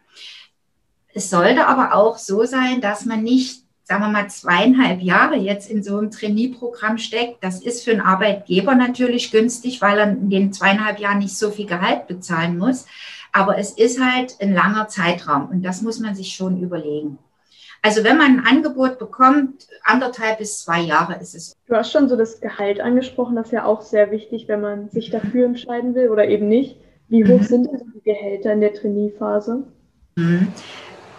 Es 1.12 1.28
sollte 1.28 1.66
aber 1.66 1.95
auch 1.95 2.16
so 2.16 2.45
sein, 2.47 2.81
dass 2.81 3.04
man 3.04 3.23
nicht, 3.23 3.63
sagen 3.84 4.02
wir 4.02 4.08
mal, 4.08 4.28
zweieinhalb 4.28 5.02
Jahre 5.02 5.36
jetzt 5.36 5.70
in 5.70 5.82
so 5.82 5.98
einem 5.98 6.10
Trainee-Programm 6.10 6.98
steckt. 6.98 7.44
Das 7.44 7.62
ist 7.62 7.84
für 7.84 7.92
einen 7.92 8.00
Arbeitgeber 8.00 8.74
natürlich 8.74 9.30
günstig, 9.30 9.82
weil 9.82 9.98
er 9.98 10.08
in 10.08 10.30
den 10.30 10.52
zweieinhalb 10.52 10.98
Jahren 10.98 11.18
nicht 11.18 11.36
so 11.36 11.50
viel 11.50 11.66
Gehalt 11.66 12.06
bezahlen 12.06 12.56
muss. 12.56 12.86
Aber 13.32 13.58
es 13.58 13.72
ist 13.72 14.00
halt 14.00 14.36
ein 14.40 14.54
langer 14.54 14.88
Zeitraum 14.88 15.48
und 15.50 15.62
das 15.62 15.82
muss 15.82 16.00
man 16.00 16.14
sich 16.14 16.34
schon 16.34 16.62
überlegen. 16.62 17.18
Also 17.82 18.02
wenn 18.02 18.16
man 18.16 18.38
ein 18.38 18.46
Angebot 18.46 18.98
bekommt, 18.98 19.66
anderthalb 19.82 20.38
bis 20.38 20.60
zwei 20.60 20.80
Jahre 20.80 21.20
ist 21.20 21.34
es. 21.34 21.54
Du 21.66 21.74
hast 21.74 21.92
schon 21.92 22.08
so 22.08 22.16
das 22.16 22.40
Gehalt 22.40 22.80
angesprochen, 22.80 23.36
das 23.36 23.48
ist 23.48 23.52
ja 23.52 23.66
auch 23.66 23.82
sehr 23.82 24.10
wichtig, 24.10 24.48
wenn 24.48 24.62
man 24.62 24.88
sich 24.88 25.10
dafür 25.10 25.44
entscheiden 25.44 25.94
will 25.94 26.08
oder 26.08 26.26
eben 26.26 26.48
nicht. 26.48 26.78
Wie 27.08 27.24
hoch 27.24 27.40
mhm. 27.40 27.44
sind 27.44 27.66
denn 27.70 27.92
die 27.94 28.00
Gehälter 28.02 28.54
in 28.54 28.62
der 28.62 28.72
Trainee-Phase? 28.72 29.64
Mhm. 30.16 30.48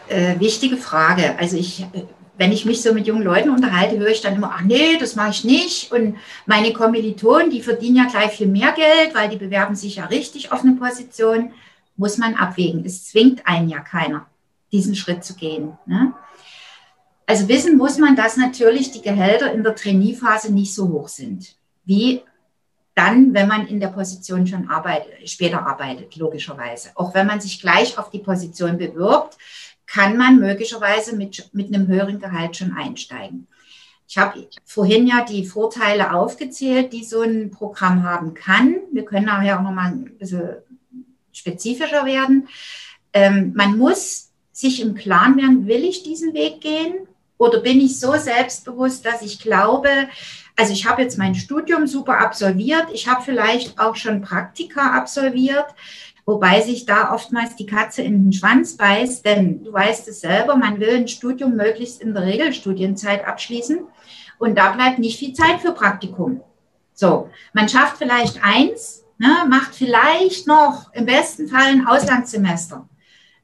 Äh, 0.08 0.40
wichtige 0.40 0.78
Frage. 0.78 1.38
Also 1.38 1.58
ich, 1.58 1.86
wenn 2.38 2.52
ich 2.52 2.66
mich 2.66 2.82
so 2.82 2.94
mit 2.94 3.08
jungen 3.08 3.24
Leuten 3.24 3.50
unterhalte, 3.50 3.98
höre 3.98 4.10
ich 4.10 4.22
dann 4.22 4.36
immer, 4.36 4.52
ach 4.54 4.62
nee, 4.62 4.98
das 4.98 5.16
mache 5.16 5.32
ich 5.32 5.44
nicht. 5.44 5.92
Und 5.92 6.18
meine 6.46 6.74
Kommilitonen, 6.74 7.50
die 7.50 7.62
verdienen 7.62 7.96
ja 7.96 8.06
gleich 8.06 8.32
viel 8.32 8.48
mehr 8.48 8.74
Geld, 8.74 9.16
weil 9.16 9.30
die 9.30 9.38
bewerben 9.38 9.76
sich 9.76 9.98
ja 9.98 10.06
richtig 10.06 10.52
auf 10.52 10.62
eine 10.62 10.74
Position. 10.74 11.52
Muss 11.98 12.18
man 12.18 12.36
abwägen. 12.36 12.84
Es 12.86 13.06
zwingt 13.06 13.48
einen 13.48 13.70
ja 13.70 13.80
keiner, 13.80 14.26
diesen 14.72 14.96
Schritt 14.96 15.24
zu 15.24 15.36
gehen. 15.36 15.78
Ne? 15.86 16.14
Also 17.26 17.48
wissen 17.48 17.78
muss 17.78 17.98
man, 17.98 18.16
dass 18.16 18.38
natürlich 18.38 18.92
die 18.92 19.02
Gehälter 19.02 19.52
in 19.54 19.64
der 19.64 19.76
Trainee-Phase 19.76 20.54
nicht 20.54 20.74
so 20.74 20.90
hoch 20.90 21.08
sind 21.08 21.56
wie 21.86 22.24
dann, 22.96 23.34
wenn 23.34 23.48
man 23.48 23.68
in 23.68 23.80
der 23.80 23.90
Position 23.90 24.48
schon 24.48 24.70
arbeitet, 24.70 25.30
später 25.30 25.66
arbeitet, 25.66 26.16
logischerweise. 26.16 26.92
Auch 26.96 27.14
wenn 27.14 27.28
man 27.28 27.42
sich 27.42 27.60
gleich 27.60 27.98
auf 27.98 28.10
die 28.10 28.20
Position 28.20 28.78
bewirbt, 28.78 29.38
kann 29.88 30.18
man 30.18 30.40
möglicherweise 30.40 31.16
mit, 31.16 31.50
mit 31.54 31.74
einem 31.74 31.88
höheren 31.88 32.20
Gehalt 32.20 32.58
schon 32.58 32.74
einsteigen. 32.74 33.48
Ich 34.08 34.18
habe 34.18 34.48
vorhin 34.66 35.08
ja 35.08 35.24
die 35.24 35.46
Vorteile 35.46 36.14
aufgezählt, 36.14 36.94
die 36.94 37.04
so 37.04 37.22
ein 37.22 37.50
Programm 37.52 38.04
haben 38.04 38.34
kann. 38.34 38.78
Wir 38.92 39.04
können 39.04 39.26
nachher 39.26 39.60
auch 39.60 39.64
nochmal 39.64 39.92
ein 39.92 40.18
bisschen 40.18 40.58
spezifischer 41.32 42.06
werden. 42.06 42.48
Ähm, 43.14 43.54
man 43.56 43.78
muss 43.78 44.32
sich 44.52 44.82
im 44.82 44.96
Klaren 44.96 45.38
werden, 45.38 45.68
will 45.68 45.84
ich 45.84 46.04
diesen 46.04 46.34
Weg 46.34 46.62
gehen 46.62 47.08
oder 47.38 47.60
bin 47.60 47.82
ich 47.82 48.00
so 48.00 48.14
selbstbewusst, 48.14 49.06
dass 49.06 49.22
ich 49.22 49.40
glaube, 49.40 49.90
also 50.56 50.72
ich 50.72 50.86
habe 50.86 51.02
jetzt 51.02 51.18
mein 51.18 51.36
Studium 51.36 51.88
super 51.88 52.20
absolviert. 52.20 52.86
Ich 52.94 53.08
habe 53.08 53.24
vielleicht 53.24 53.78
auch 53.80 53.96
schon 53.96 54.22
Praktika 54.22 54.92
absolviert, 54.92 55.66
wobei 56.26 56.62
sich 56.62 56.86
da 56.86 57.14
oftmals 57.14 57.56
die 57.56 57.66
Katze 57.66 58.02
in 58.02 58.24
den 58.24 58.34
Schwanz 58.34 58.78
beißt, 58.78 59.26
denn 59.26 59.64
du 59.64 59.72
weißt 59.72 60.08
es 60.08 60.22
selber, 60.22 60.56
man 60.56 60.80
will 60.80 60.96
ein 60.96 61.08
Studium 61.08 61.56
möglichst 61.56 62.02
in 62.02 62.14
der 62.14 62.24
Regelstudienzeit 62.24 63.28
abschließen 63.28 63.80
und 64.40 64.58
da 64.58 64.72
bleibt 64.72 65.00
nicht 65.00 65.20
viel 65.20 65.34
Zeit 65.34 65.62
für 65.62 65.72
Praktikum. 65.72 66.42
So, 66.94 67.30
man 67.54 67.70
schafft 67.70 67.98
vielleicht 67.98 68.44
eins, 68.44 69.04
ne, 69.18 69.46
macht 69.50 69.76
vielleicht 69.76 70.48
noch 70.48 70.94
im 70.94 71.06
besten 71.06 71.48
Fall 71.48 71.68
ein 71.68 71.88
Auslandssemester, 71.88 72.88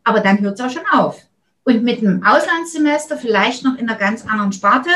aber 0.04 0.22
dann 0.22 0.40
hört 0.40 0.60
es 0.60 0.66
auch 0.66 0.72
schon 0.72 0.88
auf. 0.92 1.22
Und 1.64 1.84
mit 1.84 2.00
einem 2.00 2.24
Auslandssemester 2.24 3.18
vielleicht 3.18 3.64
noch 3.64 3.78
in 3.78 3.88
einer 3.88 4.00
ganz 4.00 4.26
anderen 4.26 4.52
Sparte 4.52 4.90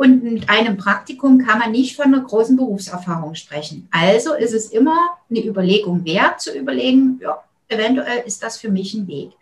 und 0.00 0.22
mit 0.22 0.48
einem 0.48 0.78
Praktikum 0.78 1.44
kann 1.44 1.58
man 1.58 1.72
nicht 1.72 1.94
von 1.94 2.06
einer 2.06 2.22
großen 2.22 2.56
Berufserfahrung 2.56 3.34
sprechen. 3.34 3.86
Also 3.90 4.32
ist 4.32 4.54
es 4.54 4.70
immer 4.70 4.96
eine 5.28 5.44
Überlegung 5.44 6.06
wert, 6.06 6.40
zu 6.40 6.56
überlegen, 6.56 7.20
ja, 7.20 7.44
eventuell 7.68 8.22
ist 8.24 8.42
das 8.42 8.56
für 8.56 8.70
mich 8.70 8.94
ein 8.94 9.06
Weg. 9.08 9.32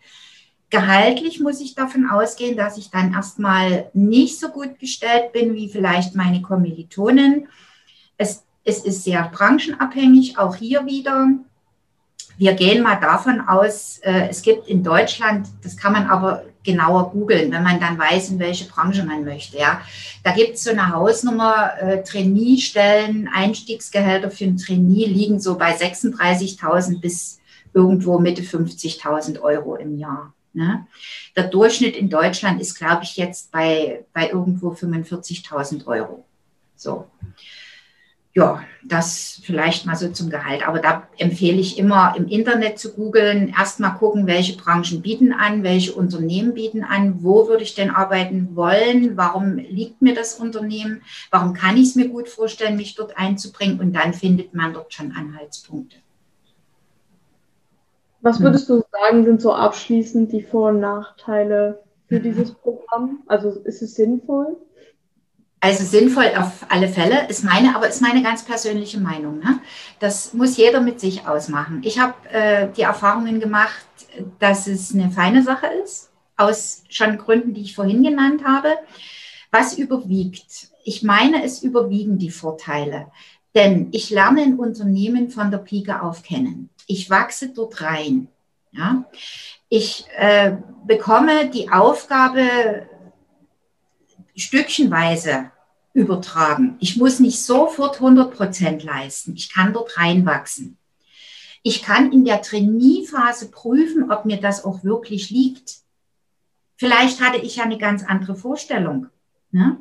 Gehaltlich 0.69 1.39
muss 1.39 1.61
ich 1.61 1.77
davon 1.77 2.11
ausgehen, 2.11 2.57
dass 2.57 2.77
ich 2.77 2.91
dann 2.91 3.15
erstmal 3.15 3.89
nicht 3.95 4.41
so 4.41 4.49
gut 4.49 4.81
gestellt 4.81 5.33
bin 5.33 5.55
wie 5.55 5.69
vielleicht 5.69 6.17
meine 6.17 6.43
Kommilitonen. 6.43 7.47
Es, 8.17 8.43
es 8.65 8.85
ist 8.85 9.05
sehr 9.05 9.31
branchenabhängig, 9.33 10.39
auch 10.39 10.57
hier 10.57 10.85
wieder. 10.87 11.29
Wir 12.39 12.55
gehen 12.55 12.85
mal 12.85 12.95
davon 12.97 13.41
aus, 13.41 13.99
äh, 13.99 14.29
es 14.29 14.43
gibt 14.43 14.69
in 14.69 14.85
Deutschland, 14.85 15.49
das 15.63 15.77
kann 15.77 15.93
man 15.93 16.07
aber 16.07 16.45
genauer 16.63 17.11
googeln, 17.11 17.51
wenn 17.51 17.65
man 17.65 17.81
dann 17.81 17.99
weiß, 17.99 18.31
in 18.31 18.39
welche 18.39 18.67
Branche 18.67 19.03
man 19.03 19.25
möchte. 19.25 19.59
Ja. 19.59 19.81
Da 20.23 20.33
gibt 20.33 20.55
es 20.55 20.65
so 20.65 20.71
eine 20.71 20.93
Hausnummer, 20.93 21.73
äh, 21.81 22.03
Trainee-Stellen, 22.05 23.29
Einstiegsgehälter 23.33 24.31
für 24.31 24.45
ein 24.45 24.57
Trainee 24.57 25.07
liegen 25.07 25.41
so 25.41 25.59
bei 25.59 25.75
36.000 25.75 27.01
bis 27.01 27.41
irgendwo 27.75 28.19
Mitte 28.19 28.43
50.000 28.43 29.41
Euro 29.41 29.75
im 29.77 29.99
Jahr. 29.99 30.33
Ne? 30.53 30.87
Der 31.37 31.45
Durchschnitt 31.45 31.97
in 31.97 32.09
Deutschland 32.09 32.61
ist, 32.61 32.77
glaube 32.77 33.03
ich, 33.03 33.17
jetzt 33.17 33.51
bei, 33.51 34.05
bei 34.13 34.31
irgendwo 34.31 34.71
45.000 34.71 35.87
Euro. 35.87 36.25
So 36.77 37.07
ja, 38.39 38.61
das 38.85 39.41
vielleicht 39.43 39.85
mal 39.85 39.97
so 39.97 40.09
zum 40.11 40.31
Gehalt. 40.31 40.67
Aber 40.67 40.79
da 40.79 41.09
empfehle 41.19 41.59
ich 41.59 41.77
immer 41.77 42.15
im 42.17 42.29
Internet 42.29 42.79
zu 42.79 42.95
googeln, 42.95 43.53
erstmal 43.59 43.95
gucken, 43.95 44.29
welche 44.29 44.57
Branchen 44.57 45.03
bieten 45.03 45.33
an, 45.33 45.65
welche 45.65 45.93
Unternehmen 45.93 46.55
bieten 46.55 46.85
an, 46.85 47.25
wo 47.25 47.49
würde 47.49 47.65
ich 47.65 47.75
denn 47.75 47.91
arbeiten 47.91 48.55
wollen, 48.55 49.17
warum 49.17 49.57
liegt 49.57 50.03
mir 50.03 50.15
das 50.15 50.35
Unternehmen, 50.35 51.03
warum 51.33 51.53
kann 51.53 51.77
ich 51.77 51.89
es 51.89 51.97
mir 51.97 52.09
gut 52.09 52.29
vorstellen, 52.29 52.77
mich 52.77 52.95
dort 52.95 53.19
einzubringen 53.19 53.81
und 53.81 53.93
dann 53.93 54.15
findet 54.15 54.55
man 54.55 54.73
dort 54.73 54.95
schon 54.95 55.11
Anhaltspunkte. 55.13 55.97
Was 58.21 58.41
würdest 58.41 58.69
du 58.69 58.85
sagen, 58.93 59.25
sind 59.25 59.41
so 59.41 59.53
abschließend 59.53 60.33
die 60.33 60.43
Vor- 60.43 60.71
und 60.71 60.81
Nachteile 60.81 61.81
für 62.07 62.21
dieses 62.21 62.53
Programm? 62.53 63.23
Also 63.27 63.51
ist 63.51 63.83
es 63.83 63.95
sinnvoll? 63.97 64.57
Also 65.61 65.85
sinnvoll 65.85 66.33
auf 66.37 66.67
alle 66.69 66.89
Fälle, 66.89 67.27
ist 67.29 67.43
meine, 67.43 67.75
aber 67.75 67.89
ist 67.89 68.01
meine 68.01 68.23
ganz 68.23 68.45
persönliche 68.45 69.01
Meinung. 69.01 69.39
Ne? 69.39 69.61
Das 69.99 70.33
muss 70.33 70.57
jeder 70.57 70.81
mit 70.81 71.01
sich 71.01 71.27
ausmachen. 71.27 71.81
Ich 71.85 71.99
habe 71.99 72.15
äh, 72.31 72.69
die 72.77 72.83
Erfahrungen 72.83 73.41
gemacht, 73.41 73.87
dass 74.39 74.69
es 74.69 74.95
eine 74.95 75.11
feine 75.11 75.43
Sache 75.43 75.67
ist, 75.83 76.11
aus 76.37 76.85
schon 76.89 77.19
Gründen, 77.19 77.55
die 77.55 77.63
ich 77.63 77.75
vorhin 77.75 78.03
genannt 78.03 78.45
habe. 78.45 78.69
Was 79.51 79.77
überwiegt? 79.77 80.69
Ich 80.85 81.03
meine, 81.03 81.45
es 81.45 81.63
überwiegen 81.63 82.19
die 82.19 82.31
Vorteile. 82.31 83.09
Denn 83.55 83.89
ich 83.93 84.11
lerne 84.11 84.43
ein 84.43 84.59
Unternehmen 84.59 85.31
von 85.31 85.51
der 85.51 85.59
Pike 85.59 86.03
auf 86.03 86.23
kennen. 86.23 86.71
Ich 86.87 87.11
wachse 87.11 87.49
dort 87.49 87.81
rein. 87.81 88.29
Ja? 88.73 89.05
Ich 89.69 90.07
äh, 90.17 90.53
bekomme 90.87 91.51
die 91.51 91.71
Aufgabe, 91.71 92.87
stückchenweise 94.39 95.51
übertragen. 95.95 96.77
Ich 96.81 96.97
muss 96.97 97.21
nicht 97.21 97.43
sofort 97.43 97.97
100 97.97 98.35
Prozent 98.35 98.85
leisten. 98.85 99.35
Ich 99.35 99.53
kann 99.53 99.73
dort 99.73 99.97
reinwachsen. 99.99 100.79
Ich 101.63 101.83
kann 101.83 102.13
in 102.13 102.25
der 102.25 102.41
Trainierphase 102.41 103.51
prüfen, 103.51 104.11
ob 104.11 104.25
mir 104.25 104.41
das 104.41 104.65
auch 104.65 104.85
wirklich 104.85 105.31
liegt. 105.31 105.79
Vielleicht 106.77 107.21
hatte 107.21 107.39
ich 107.39 107.57
ja 107.57 107.65
eine 107.65 107.79
ganz 107.79 108.05
andere 108.05 108.37
Vorstellung. 108.37 109.09
Ne? 109.51 109.81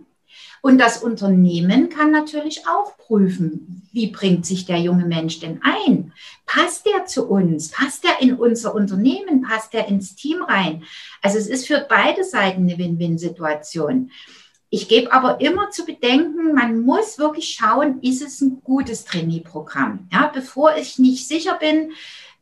Und 0.61 0.79
das 0.79 1.03
Unternehmen 1.03 1.89
kann 1.89 2.11
natürlich 2.11 2.67
auch 2.67 2.97
prüfen, 2.97 3.87
wie 3.93 4.07
bringt 4.07 4.45
sich 4.45 4.65
der 4.65 4.79
junge 4.79 5.05
Mensch 5.05 5.39
denn 5.39 5.61
ein? 5.63 6.13
Passt 6.45 6.85
der 6.85 7.05
zu 7.05 7.29
uns? 7.29 7.69
Passt 7.69 8.03
der 8.03 8.21
in 8.21 8.33
unser 8.33 8.73
Unternehmen? 8.73 9.43
Passt 9.43 9.73
der 9.73 9.87
ins 9.87 10.15
Team 10.15 10.41
rein? 10.41 10.83
Also 11.21 11.37
es 11.37 11.47
ist 11.47 11.67
für 11.67 11.85
beide 11.87 12.23
Seiten 12.23 12.63
eine 12.63 12.77
Win-Win-Situation. 12.77 14.11
Ich 14.69 14.89
gebe 14.89 15.13
aber 15.13 15.39
immer 15.39 15.69
zu 15.69 15.85
bedenken, 15.85 16.53
man 16.53 16.81
muss 16.81 17.17
wirklich 17.17 17.49
schauen, 17.49 18.01
ist 18.01 18.21
es 18.21 18.41
ein 18.41 18.61
gutes 18.63 19.05
Trainee-Programm? 19.05 20.07
Ja, 20.11 20.29
bevor 20.33 20.75
ich 20.75 20.99
nicht 20.99 21.27
sicher 21.27 21.57
bin, 21.57 21.91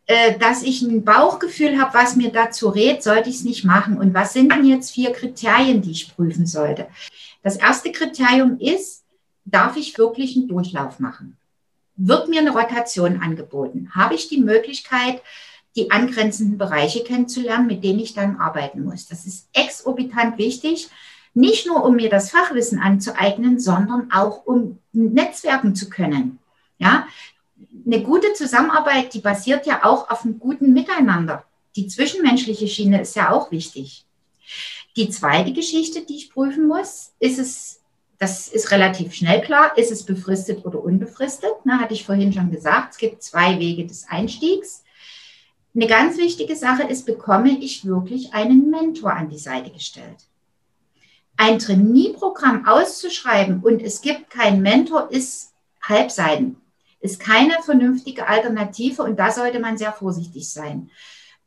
äh, 0.08 0.38
dass 0.40 0.64
ich 0.64 0.82
ein 0.82 1.04
Bauchgefühl 1.04 1.80
habe, 1.80 1.94
was 1.94 2.16
mir 2.16 2.32
dazu 2.32 2.70
rät, 2.70 3.04
sollte 3.04 3.30
ich 3.30 3.38
es 3.38 3.44
nicht 3.44 3.64
machen. 3.64 3.98
Und 3.98 4.14
was 4.14 4.34
sind 4.34 4.52
denn 4.52 4.66
jetzt 4.66 4.92
vier 4.92 5.12
Kriterien, 5.12 5.82
die 5.82 5.92
ich 5.92 6.16
prüfen 6.16 6.48
sollte? 6.48 6.88
Das 7.44 7.58
erste 7.58 7.92
Kriterium 7.92 8.60
ist, 8.60 9.04
darf 9.46 9.78
ich 9.78 9.98
wirklich 9.98 10.36
einen 10.36 10.48
Durchlauf 10.48 11.00
machen? 11.00 11.38
Wird 11.96 12.28
mir 12.28 12.42
eine 12.42 12.52
Rotation 12.52 13.22
angeboten? 13.22 13.92
Habe 13.94 14.16
ich 14.16 14.28
die 14.28 14.42
Möglichkeit, 14.42 15.22
die 15.76 15.92
angrenzenden 15.92 16.58
Bereiche 16.58 17.04
kennenzulernen, 17.04 17.68
mit 17.68 17.84
denen 17.84 18.00
ich 18.00 18.16
dann 18.16 18.38
arbeiten 18.38 18.84
muss? 18.84 19.08
Das 19.08 19.28
ist 19.28 19.48
exorbitant 19.54 20.40
wichtig 20.40 20.90
nicht 21.36 21.68
nur, 21.68 21.84
um 21.84 21.98
mir 21.98 22.10
das 22.10 22.32
Fachwissen 22.32 22.80
anzueignen, 22.80 23.60
sondern 23.60 24.12
auch, 24.12 24.46
um 24.46 24.80
netzwerken 24.94 25.76
zu 25.76 25.90
können. 25.90 26.40
Ja, 26.78 27.08
eine 27.86 28.02
gute 28.02 28.34
Zusammenarbeit, 28.34 29.14
die 29.14 29.20
basiert 29.20 29.66
ja 29.66 29.84
auch 29.86 30.10
auf 30.10 30.24
einem 30.24 30.40
guten 30.40 30.74
Miteinander. 30.74 31.46
Die 31.76 31.88
zwischenmenschliche 31.88 32.68
Schiene 32.68 33.02
ist 33.02 33.16
ja 33.16 33.32
auch 33.32 33.52
wichtig. 33.52 34.06
Die 34.96 35.10
zweite 35.10 35.52
Geschichte, 35.52 36.02
die 36.06 36.16
ich 36.16 36.32
prüfen 36.32 36.68
muss, 36.68 37.12
ist 37.20 37.38
es, 37.38 37.82
das 38.18 38.48
ist 38.48 38.72
relativ 38.72 39.14
schnell 39.14 39.42
klar, 39.42 39.78
ist 39.78 39.92
es 39.92 40.04
befristet 40.04 40.66
oder 40.66 40.82
unbefristet? 40.82 41.52
Na, 41.66 41.80
hatte 41.80 41.94
ich 41.94 42.06
vorhin 42.06 42.32
schon 42.32 42.50
gesagt, 42.50 42.94
es 42.94 42.98
gibt 42.98 43.22
zwei 43.22 43.60
Wege 43.60 43.86
des 43.86 44.08
Einstiegs. 44.08 44.84
Eine 45.76 45.88
ganz 45.88 46.18
wichtige 46.18 46.56
Sache 46.56 46.84
ist, 46.84 47.06
bekomme 47.06 47.58
ich 47.60 47.86
wirklich 47.86 48.34
einen 48.34 48.70
Mentor 48.70 49.12
an 49.12 49.30
die 49.30 49.38
Seite 49.38 49.70
gestellt? 49.70 50.16
Ein 51.38 51.60
Trainee-Programm 51.60 52.66
auszuschreiben 52.68 53.62
und 53.62 53.82
es 53.82 54.02
gibt 54.02 54.30
keinen 54.30 54.62
Mentor, 54.62 55.12
ist 55.12 55.54
Halbseiden, 55.84 56.58
ist 57.00 57.20
keine 57.20 57.54
vernünftige 57.64 58.28
Alternative 58.28 59.04
und 59.04 59.20
da 59.20 59.32
sollte 59.32 59.60
man 59.60 59.78
sehr 59.78 59.94
vorsichtig 59.94 60.50
sein. 60.50 60.90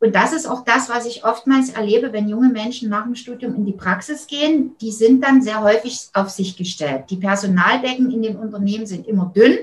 Und 0.01 0.15
das 0.15 0.33
ist 0.33 0.47
auch 0.47 0.65
das, 0.65 0.89
was 0.89 1.07
ich 1.07 1.25
oftmals 1.25 1.71
erlebe, 1.71 2.13
wenn 2.13 2.29
junge 2.29 2.51
Menschen 2.51 2.89
nach 2.89 3.03
dem 3.03 3.17
Studium 3.17 3.57
in 3.57 3.67
die 3.67 3.73
Praxis 3.73 4.29
gehen. 4.29 4.77
Die 4.81 4.93
sind 4.93 5.25
dann 5.25 5.43
sehr 5.43 5.61
häufig 5.61 6.09
auf 6.13 6.31
sich 6.31 6.57
gestellt. 6.57 7.07
Die 7.11 7.17
Personaldecken 7.17 8.13
in 8.13 8.23
den 8.23 8.37
Unternehmen 8.37 8.87
sind 8.87 9.09
immer 9.09 9.33
dünn. 9.35 9.59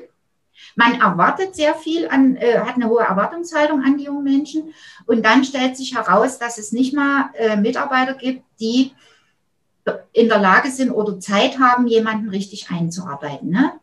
Man 0.75 0.99
erwartet 0.99 1.55
sehr 1.55 1.73
viel 1.75 2.07
an, 2.09 2.35
äh, 2.35 2.59
hat 2.59 2.75
eine 2.75 2.89
hohe 2.89 3.03
Erwartungshaltung 3.03 3.81
an 3.81 3.97
die 3.97 4.05
jungen 4.05 4.25
Menschen. 4.25 4.73
Und 5.05 5.25
dann 5.25 5.45
stellt 5.45 5.77
sich 5.77 5.95
heraus, 5.95 6.37
dass 6.37 6.57
es 6.57 6.73
nicht 6.73 6.93
mal 6.93 7.29
äh, 7.35 7.55
Mitarbeiter 7.55 8.15
gibt, 8.15 8.43
die 8.59 8.91
in 10.13 10.29
der 10.29 10.39
Lage 10.39 10.71
sind 10.71 10.91
oder 10.91 11.19
Zeit 11.19 11.59
haben, 11.59 11.87
jemanden 11.87 12.29
richtig 12.29 12.69
einzuarbeiten. 12.71 13.49
Ne? 13.49 13.73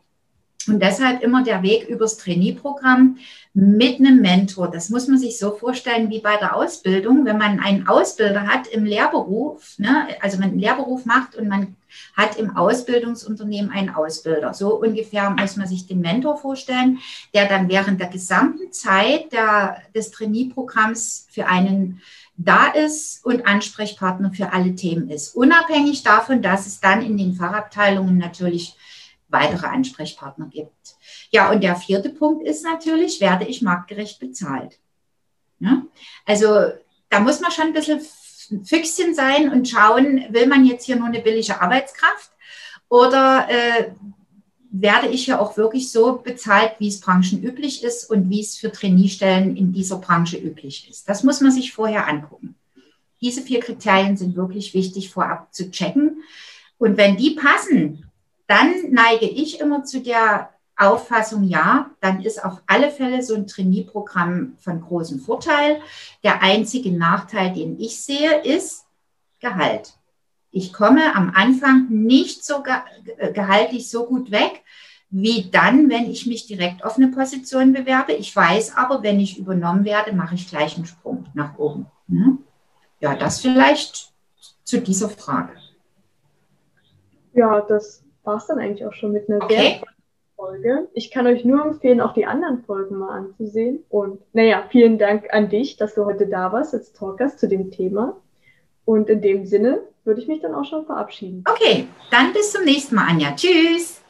Und 0.69 0.81
deshalb 0.81 1.23
immer 1.23 1.43
der 1.43 1.63
Weg 1.63 1.89
übers 1.89 2.17
Trainee-Programm 2.19 3.19
mit 3.53 3.99
einem 3.99 4.21
Mentor. 4.21 4.71
Das 4.71 4.91
muss 4.91 5.09
man 5.09 5.19
sich 5.19 5.39
so 5.39 5.51
vorstellen 5.51 6.09
wie 6.09 6.21
bei 6.21 6.37
der 6.37 6.57
Ausbildung. 6.57 7.25
Wenn 7.25 7.37
man 7.37 7.61
einen 7.61 7.89
Ausbilder 7.89 8.47
hat 8.47 8.69
im 8.69 8.85
Lehrberuf, 8.85 9.79
ne, 9.79 10.07
also 10.21 10.39
man 10.39 10.51
einen 10.51 10.59
Lehrberuf 10.61 11.05
macht 11.05 11.35
und 11.35 11.49
man 11.49 11.77
hat 12.17 12.37
im 12.37 12.57
Ausbildungsunternehmen 12.57 13.71
einen 13.71 13.91
Ausbilder. 13.91 14.55
So 14.55 14.81
ungefähr 14.81 15.31
muss 15.31 15.57
man 15.57 15.67
sich 15.67 15.87
den 15.87 16.01
Mentor 16.01 16.39
vorstellen, 16.39 16.99
der 17.35 17.47
dann 17.47 17.69
während 17.69 18.01
der 18.01 18.09
gesamten 18.09 18.73
Zeit 18.73 19.33
der, 19.33 19.79
des 19.95 20.11
Trainee-Programms 20.13 21.27
für 21.31 21.47
einen 21.47 22.01
da 22.45 22.69
ist 22.69 23.25
und 23.25 23.47
Ansprechpartner 23.47 24.33
für 24.33 24.53
alle 24.53 24.75
Themen 24.75 25.11
ist. 25.11 25.35
Unabhängig 25.35 26.03
davon, 26.03 26.43
dass 26.43 26.67
es 26.67 26.81
dann 26.81 27.03
in 27.03 27.17
den 27.17 27.35
Fachabteilungen 27.35 28.19
natürlich 28.19 28.77
weitere 29.29 29.67
Ansprechpartner 29.67 30.47
gibt. 30.47 30.97
Ja, 31.31 31.51
und 31.51 31.63
der 31.63 31.77
vierte 31.77 32.11
Punkt 32.11 32.47
ist 32.47 32.65
natürlich, 32.65 33.21
werde 33.21 33.47
ich 33.47 33.63
marktgerecht 33.63 34.21
bezahlt? 34.21 34.79
Ja? 35.59 35.83
Also 36.27 36.73
da 37.09 37.21
muss 37.21 37.41
man 37.41 37.51
schon 37.51 37.69
ein 37.69 37.73
bisschen 37.73 38.01
Füchschen 38.65 39.15
sein 39.15 39.51
und 39.51 39.69
schauen, 39.69 40.27
will 40.31 40.47
man 40.47 40.65
jetzt 40.65 40.85
hier 40.85 40.97
nur 40.97 41.07
eine 41.07 41.21
billige 41.21 41.61
Arbeitskraft 41.61 42.31
oder 42.89 43.47
äh, 43.49 43.93
werde 44.73 45.09
ich 45.09 45.27
ja 45.27 45.39
auch 45.39 45.59
wirklich 45.59 45.93
so 45.93 46.17
bezahlt, 46.17 46.73
wie 46.79 46.89
es 46.89 47.01
branchenüblich 47.01 47.85
ist 47.85 48.09
und 48.11 48.31
wie 48.31 48.41
es 48.41 48.57
für 48.57 48.73
Trainiestellen 48.73 49.55
in 49.55 49.73
dieser 49.73 49.99
Branche 49.99 50.39
üblich 50.39 50.89
ist. 50.89 51.09
Das 51.09 51.23
muss 51.23 51.43
man 51.43 51.53
sich 51.53 51.73
vorher 51.73 52.09
angucken. 52.09 52.55
Diese 53.21 53.43
vier 53.43 53.61
Kriterien 53.61 54.17
sind 54.17 54.35
wirklich 54.35 54.73
wichtig 54.73 55.11
vorab 55.11 55.53
zu 55.55 55.71
checken. 55.71 56.23
Und 56.79 56.97
wenn 56.97 57.19
die 57.19 57.33
passen, 57.33 58.11
dann 58.47 58.73
neige 58.91 59.27
ich 59.27 59.61
immer 59.61 59.85
zu 59.85 60.01
der 60.01 60.51
Auffassung, 60.75 61.45
ja, 61.45 61.91
dann 62.01 62.23
ist 62.23 62.43
auf 62.43 62.63
alle 62.67 62.91
Fälle 62.91 63.23
so 63.23 63.35
ein 63.35 63.47
Trainee-Programm 63.47 64.55
von 64.59 64.81
großem 64.81 65.21
Vorteil. 65.21 65.81
Der 66.25 66.43
einzige 66.43 66.91
Nachteil, 66.91 67.53
den 67.53 67.79
ich 67.79 68.01
sehe, 68.03 68.41
ist 68.41 68.87
Gehalt 69.39 69.95
ich 70.53 70.73
komme 70.73 71.17
am 71.17 71.33
Anfang 71.35 71.89
nicht 71.89 72.45
so 72.45 72.63
äh, 73.17 73.33
gehaltlich 73.33 73.91
so 73.91 74.07
gut 74.07 74.31
weg, 74.31 74.63
wie 75.09 75.51
dann, 75.51 75.91
wenn 75.91 76.11
ich 76.11 76.27
mich 76.27 76.47
direkt 76.47 76.85
auf 76.85 76.97
eine 76.97 77.09
Position 77.09 77.73
bewerbe. 77.73 78.13
Ich 78.13 78.35
weiß 78.35 78.77
aber, 78.77 79.03
wenn 79.03 79.19
ich 79.19 79.39
übernommen 79.39 79.85
werde, 79.85 80.13
mache 80.13 80.35
ich 80.35 80.49
gleich 80.49 80.77
einen 80.77 80.87
Sprung 80.87 81.27
nach 81.35 81.59
oben. 81.59 81.87
Ne? 82.07 82.39
Ja, 83.01 83.17
das 83.17 83.41
vielleicht 83.41 84.13
zu 84.65 84.81
dieser 84.81 85.09
Frage. 85.09 85.53
Ja, 87.35 87.63
das 87.63 88.05
war 88.23 88.37
es 88.37 88.47
dann 88.47 88.59
eigentlich 88.59 88.87
auch 88.87 88.93
schon 88.93 89.13
mit 89.13 89.29
einer 89.29 89.43
okay. 89.43 89.81
sehr 89.81 89.83
Folge. 90.37 90.89
Ich 90.93 91.11
kann 91.11 91.27
euch 91.27 91.45
nur 91.45 91.65
empfehlen, 91.65 92.01
auch 92.01 92.15
die 92.15 92.27
anderen 92.27 92.63
Folgen 92.65 92.97
mal 92.97 93.17
anzusehen. 93.17 93.85
Und 93.89 94.21
naja, 94.35 94.65
vielen 94.71 94.99
Dank 94.99 95.33
an 95.33 95.49
dich, 95.49 95.77
dass 95.77 95.95
du 95.95 96.05
heute 96.05 96.27
da 96.27 96.53
warst 96.53 96.75
als 96.75 96.93
Talkers 96.93 97.37
zu 97.39 97.49
dem 97.49 97.71
Thema. 97.71 98.17
Und 98.85 99.09
in 99.09 99.23
dem 99.23 99.47
Sinne 99.47 99.83
würde 100.05 100.21
ich 100.21 100.29
mich 100.29 100.41
dann 100.41 100.55
auch 100.55 100.65
schon 100.65 100.85
verabschieden. 100.87 101.45
Okay, 101.49 101.87
dann 102.11 102.33
bis 102.33 102.53
zum 102.53 102.65
nächsten 102.65 102.95
Mal, 102.95 103.09
Anja. 103.09 103.35
Tschüss. 103.35 104.02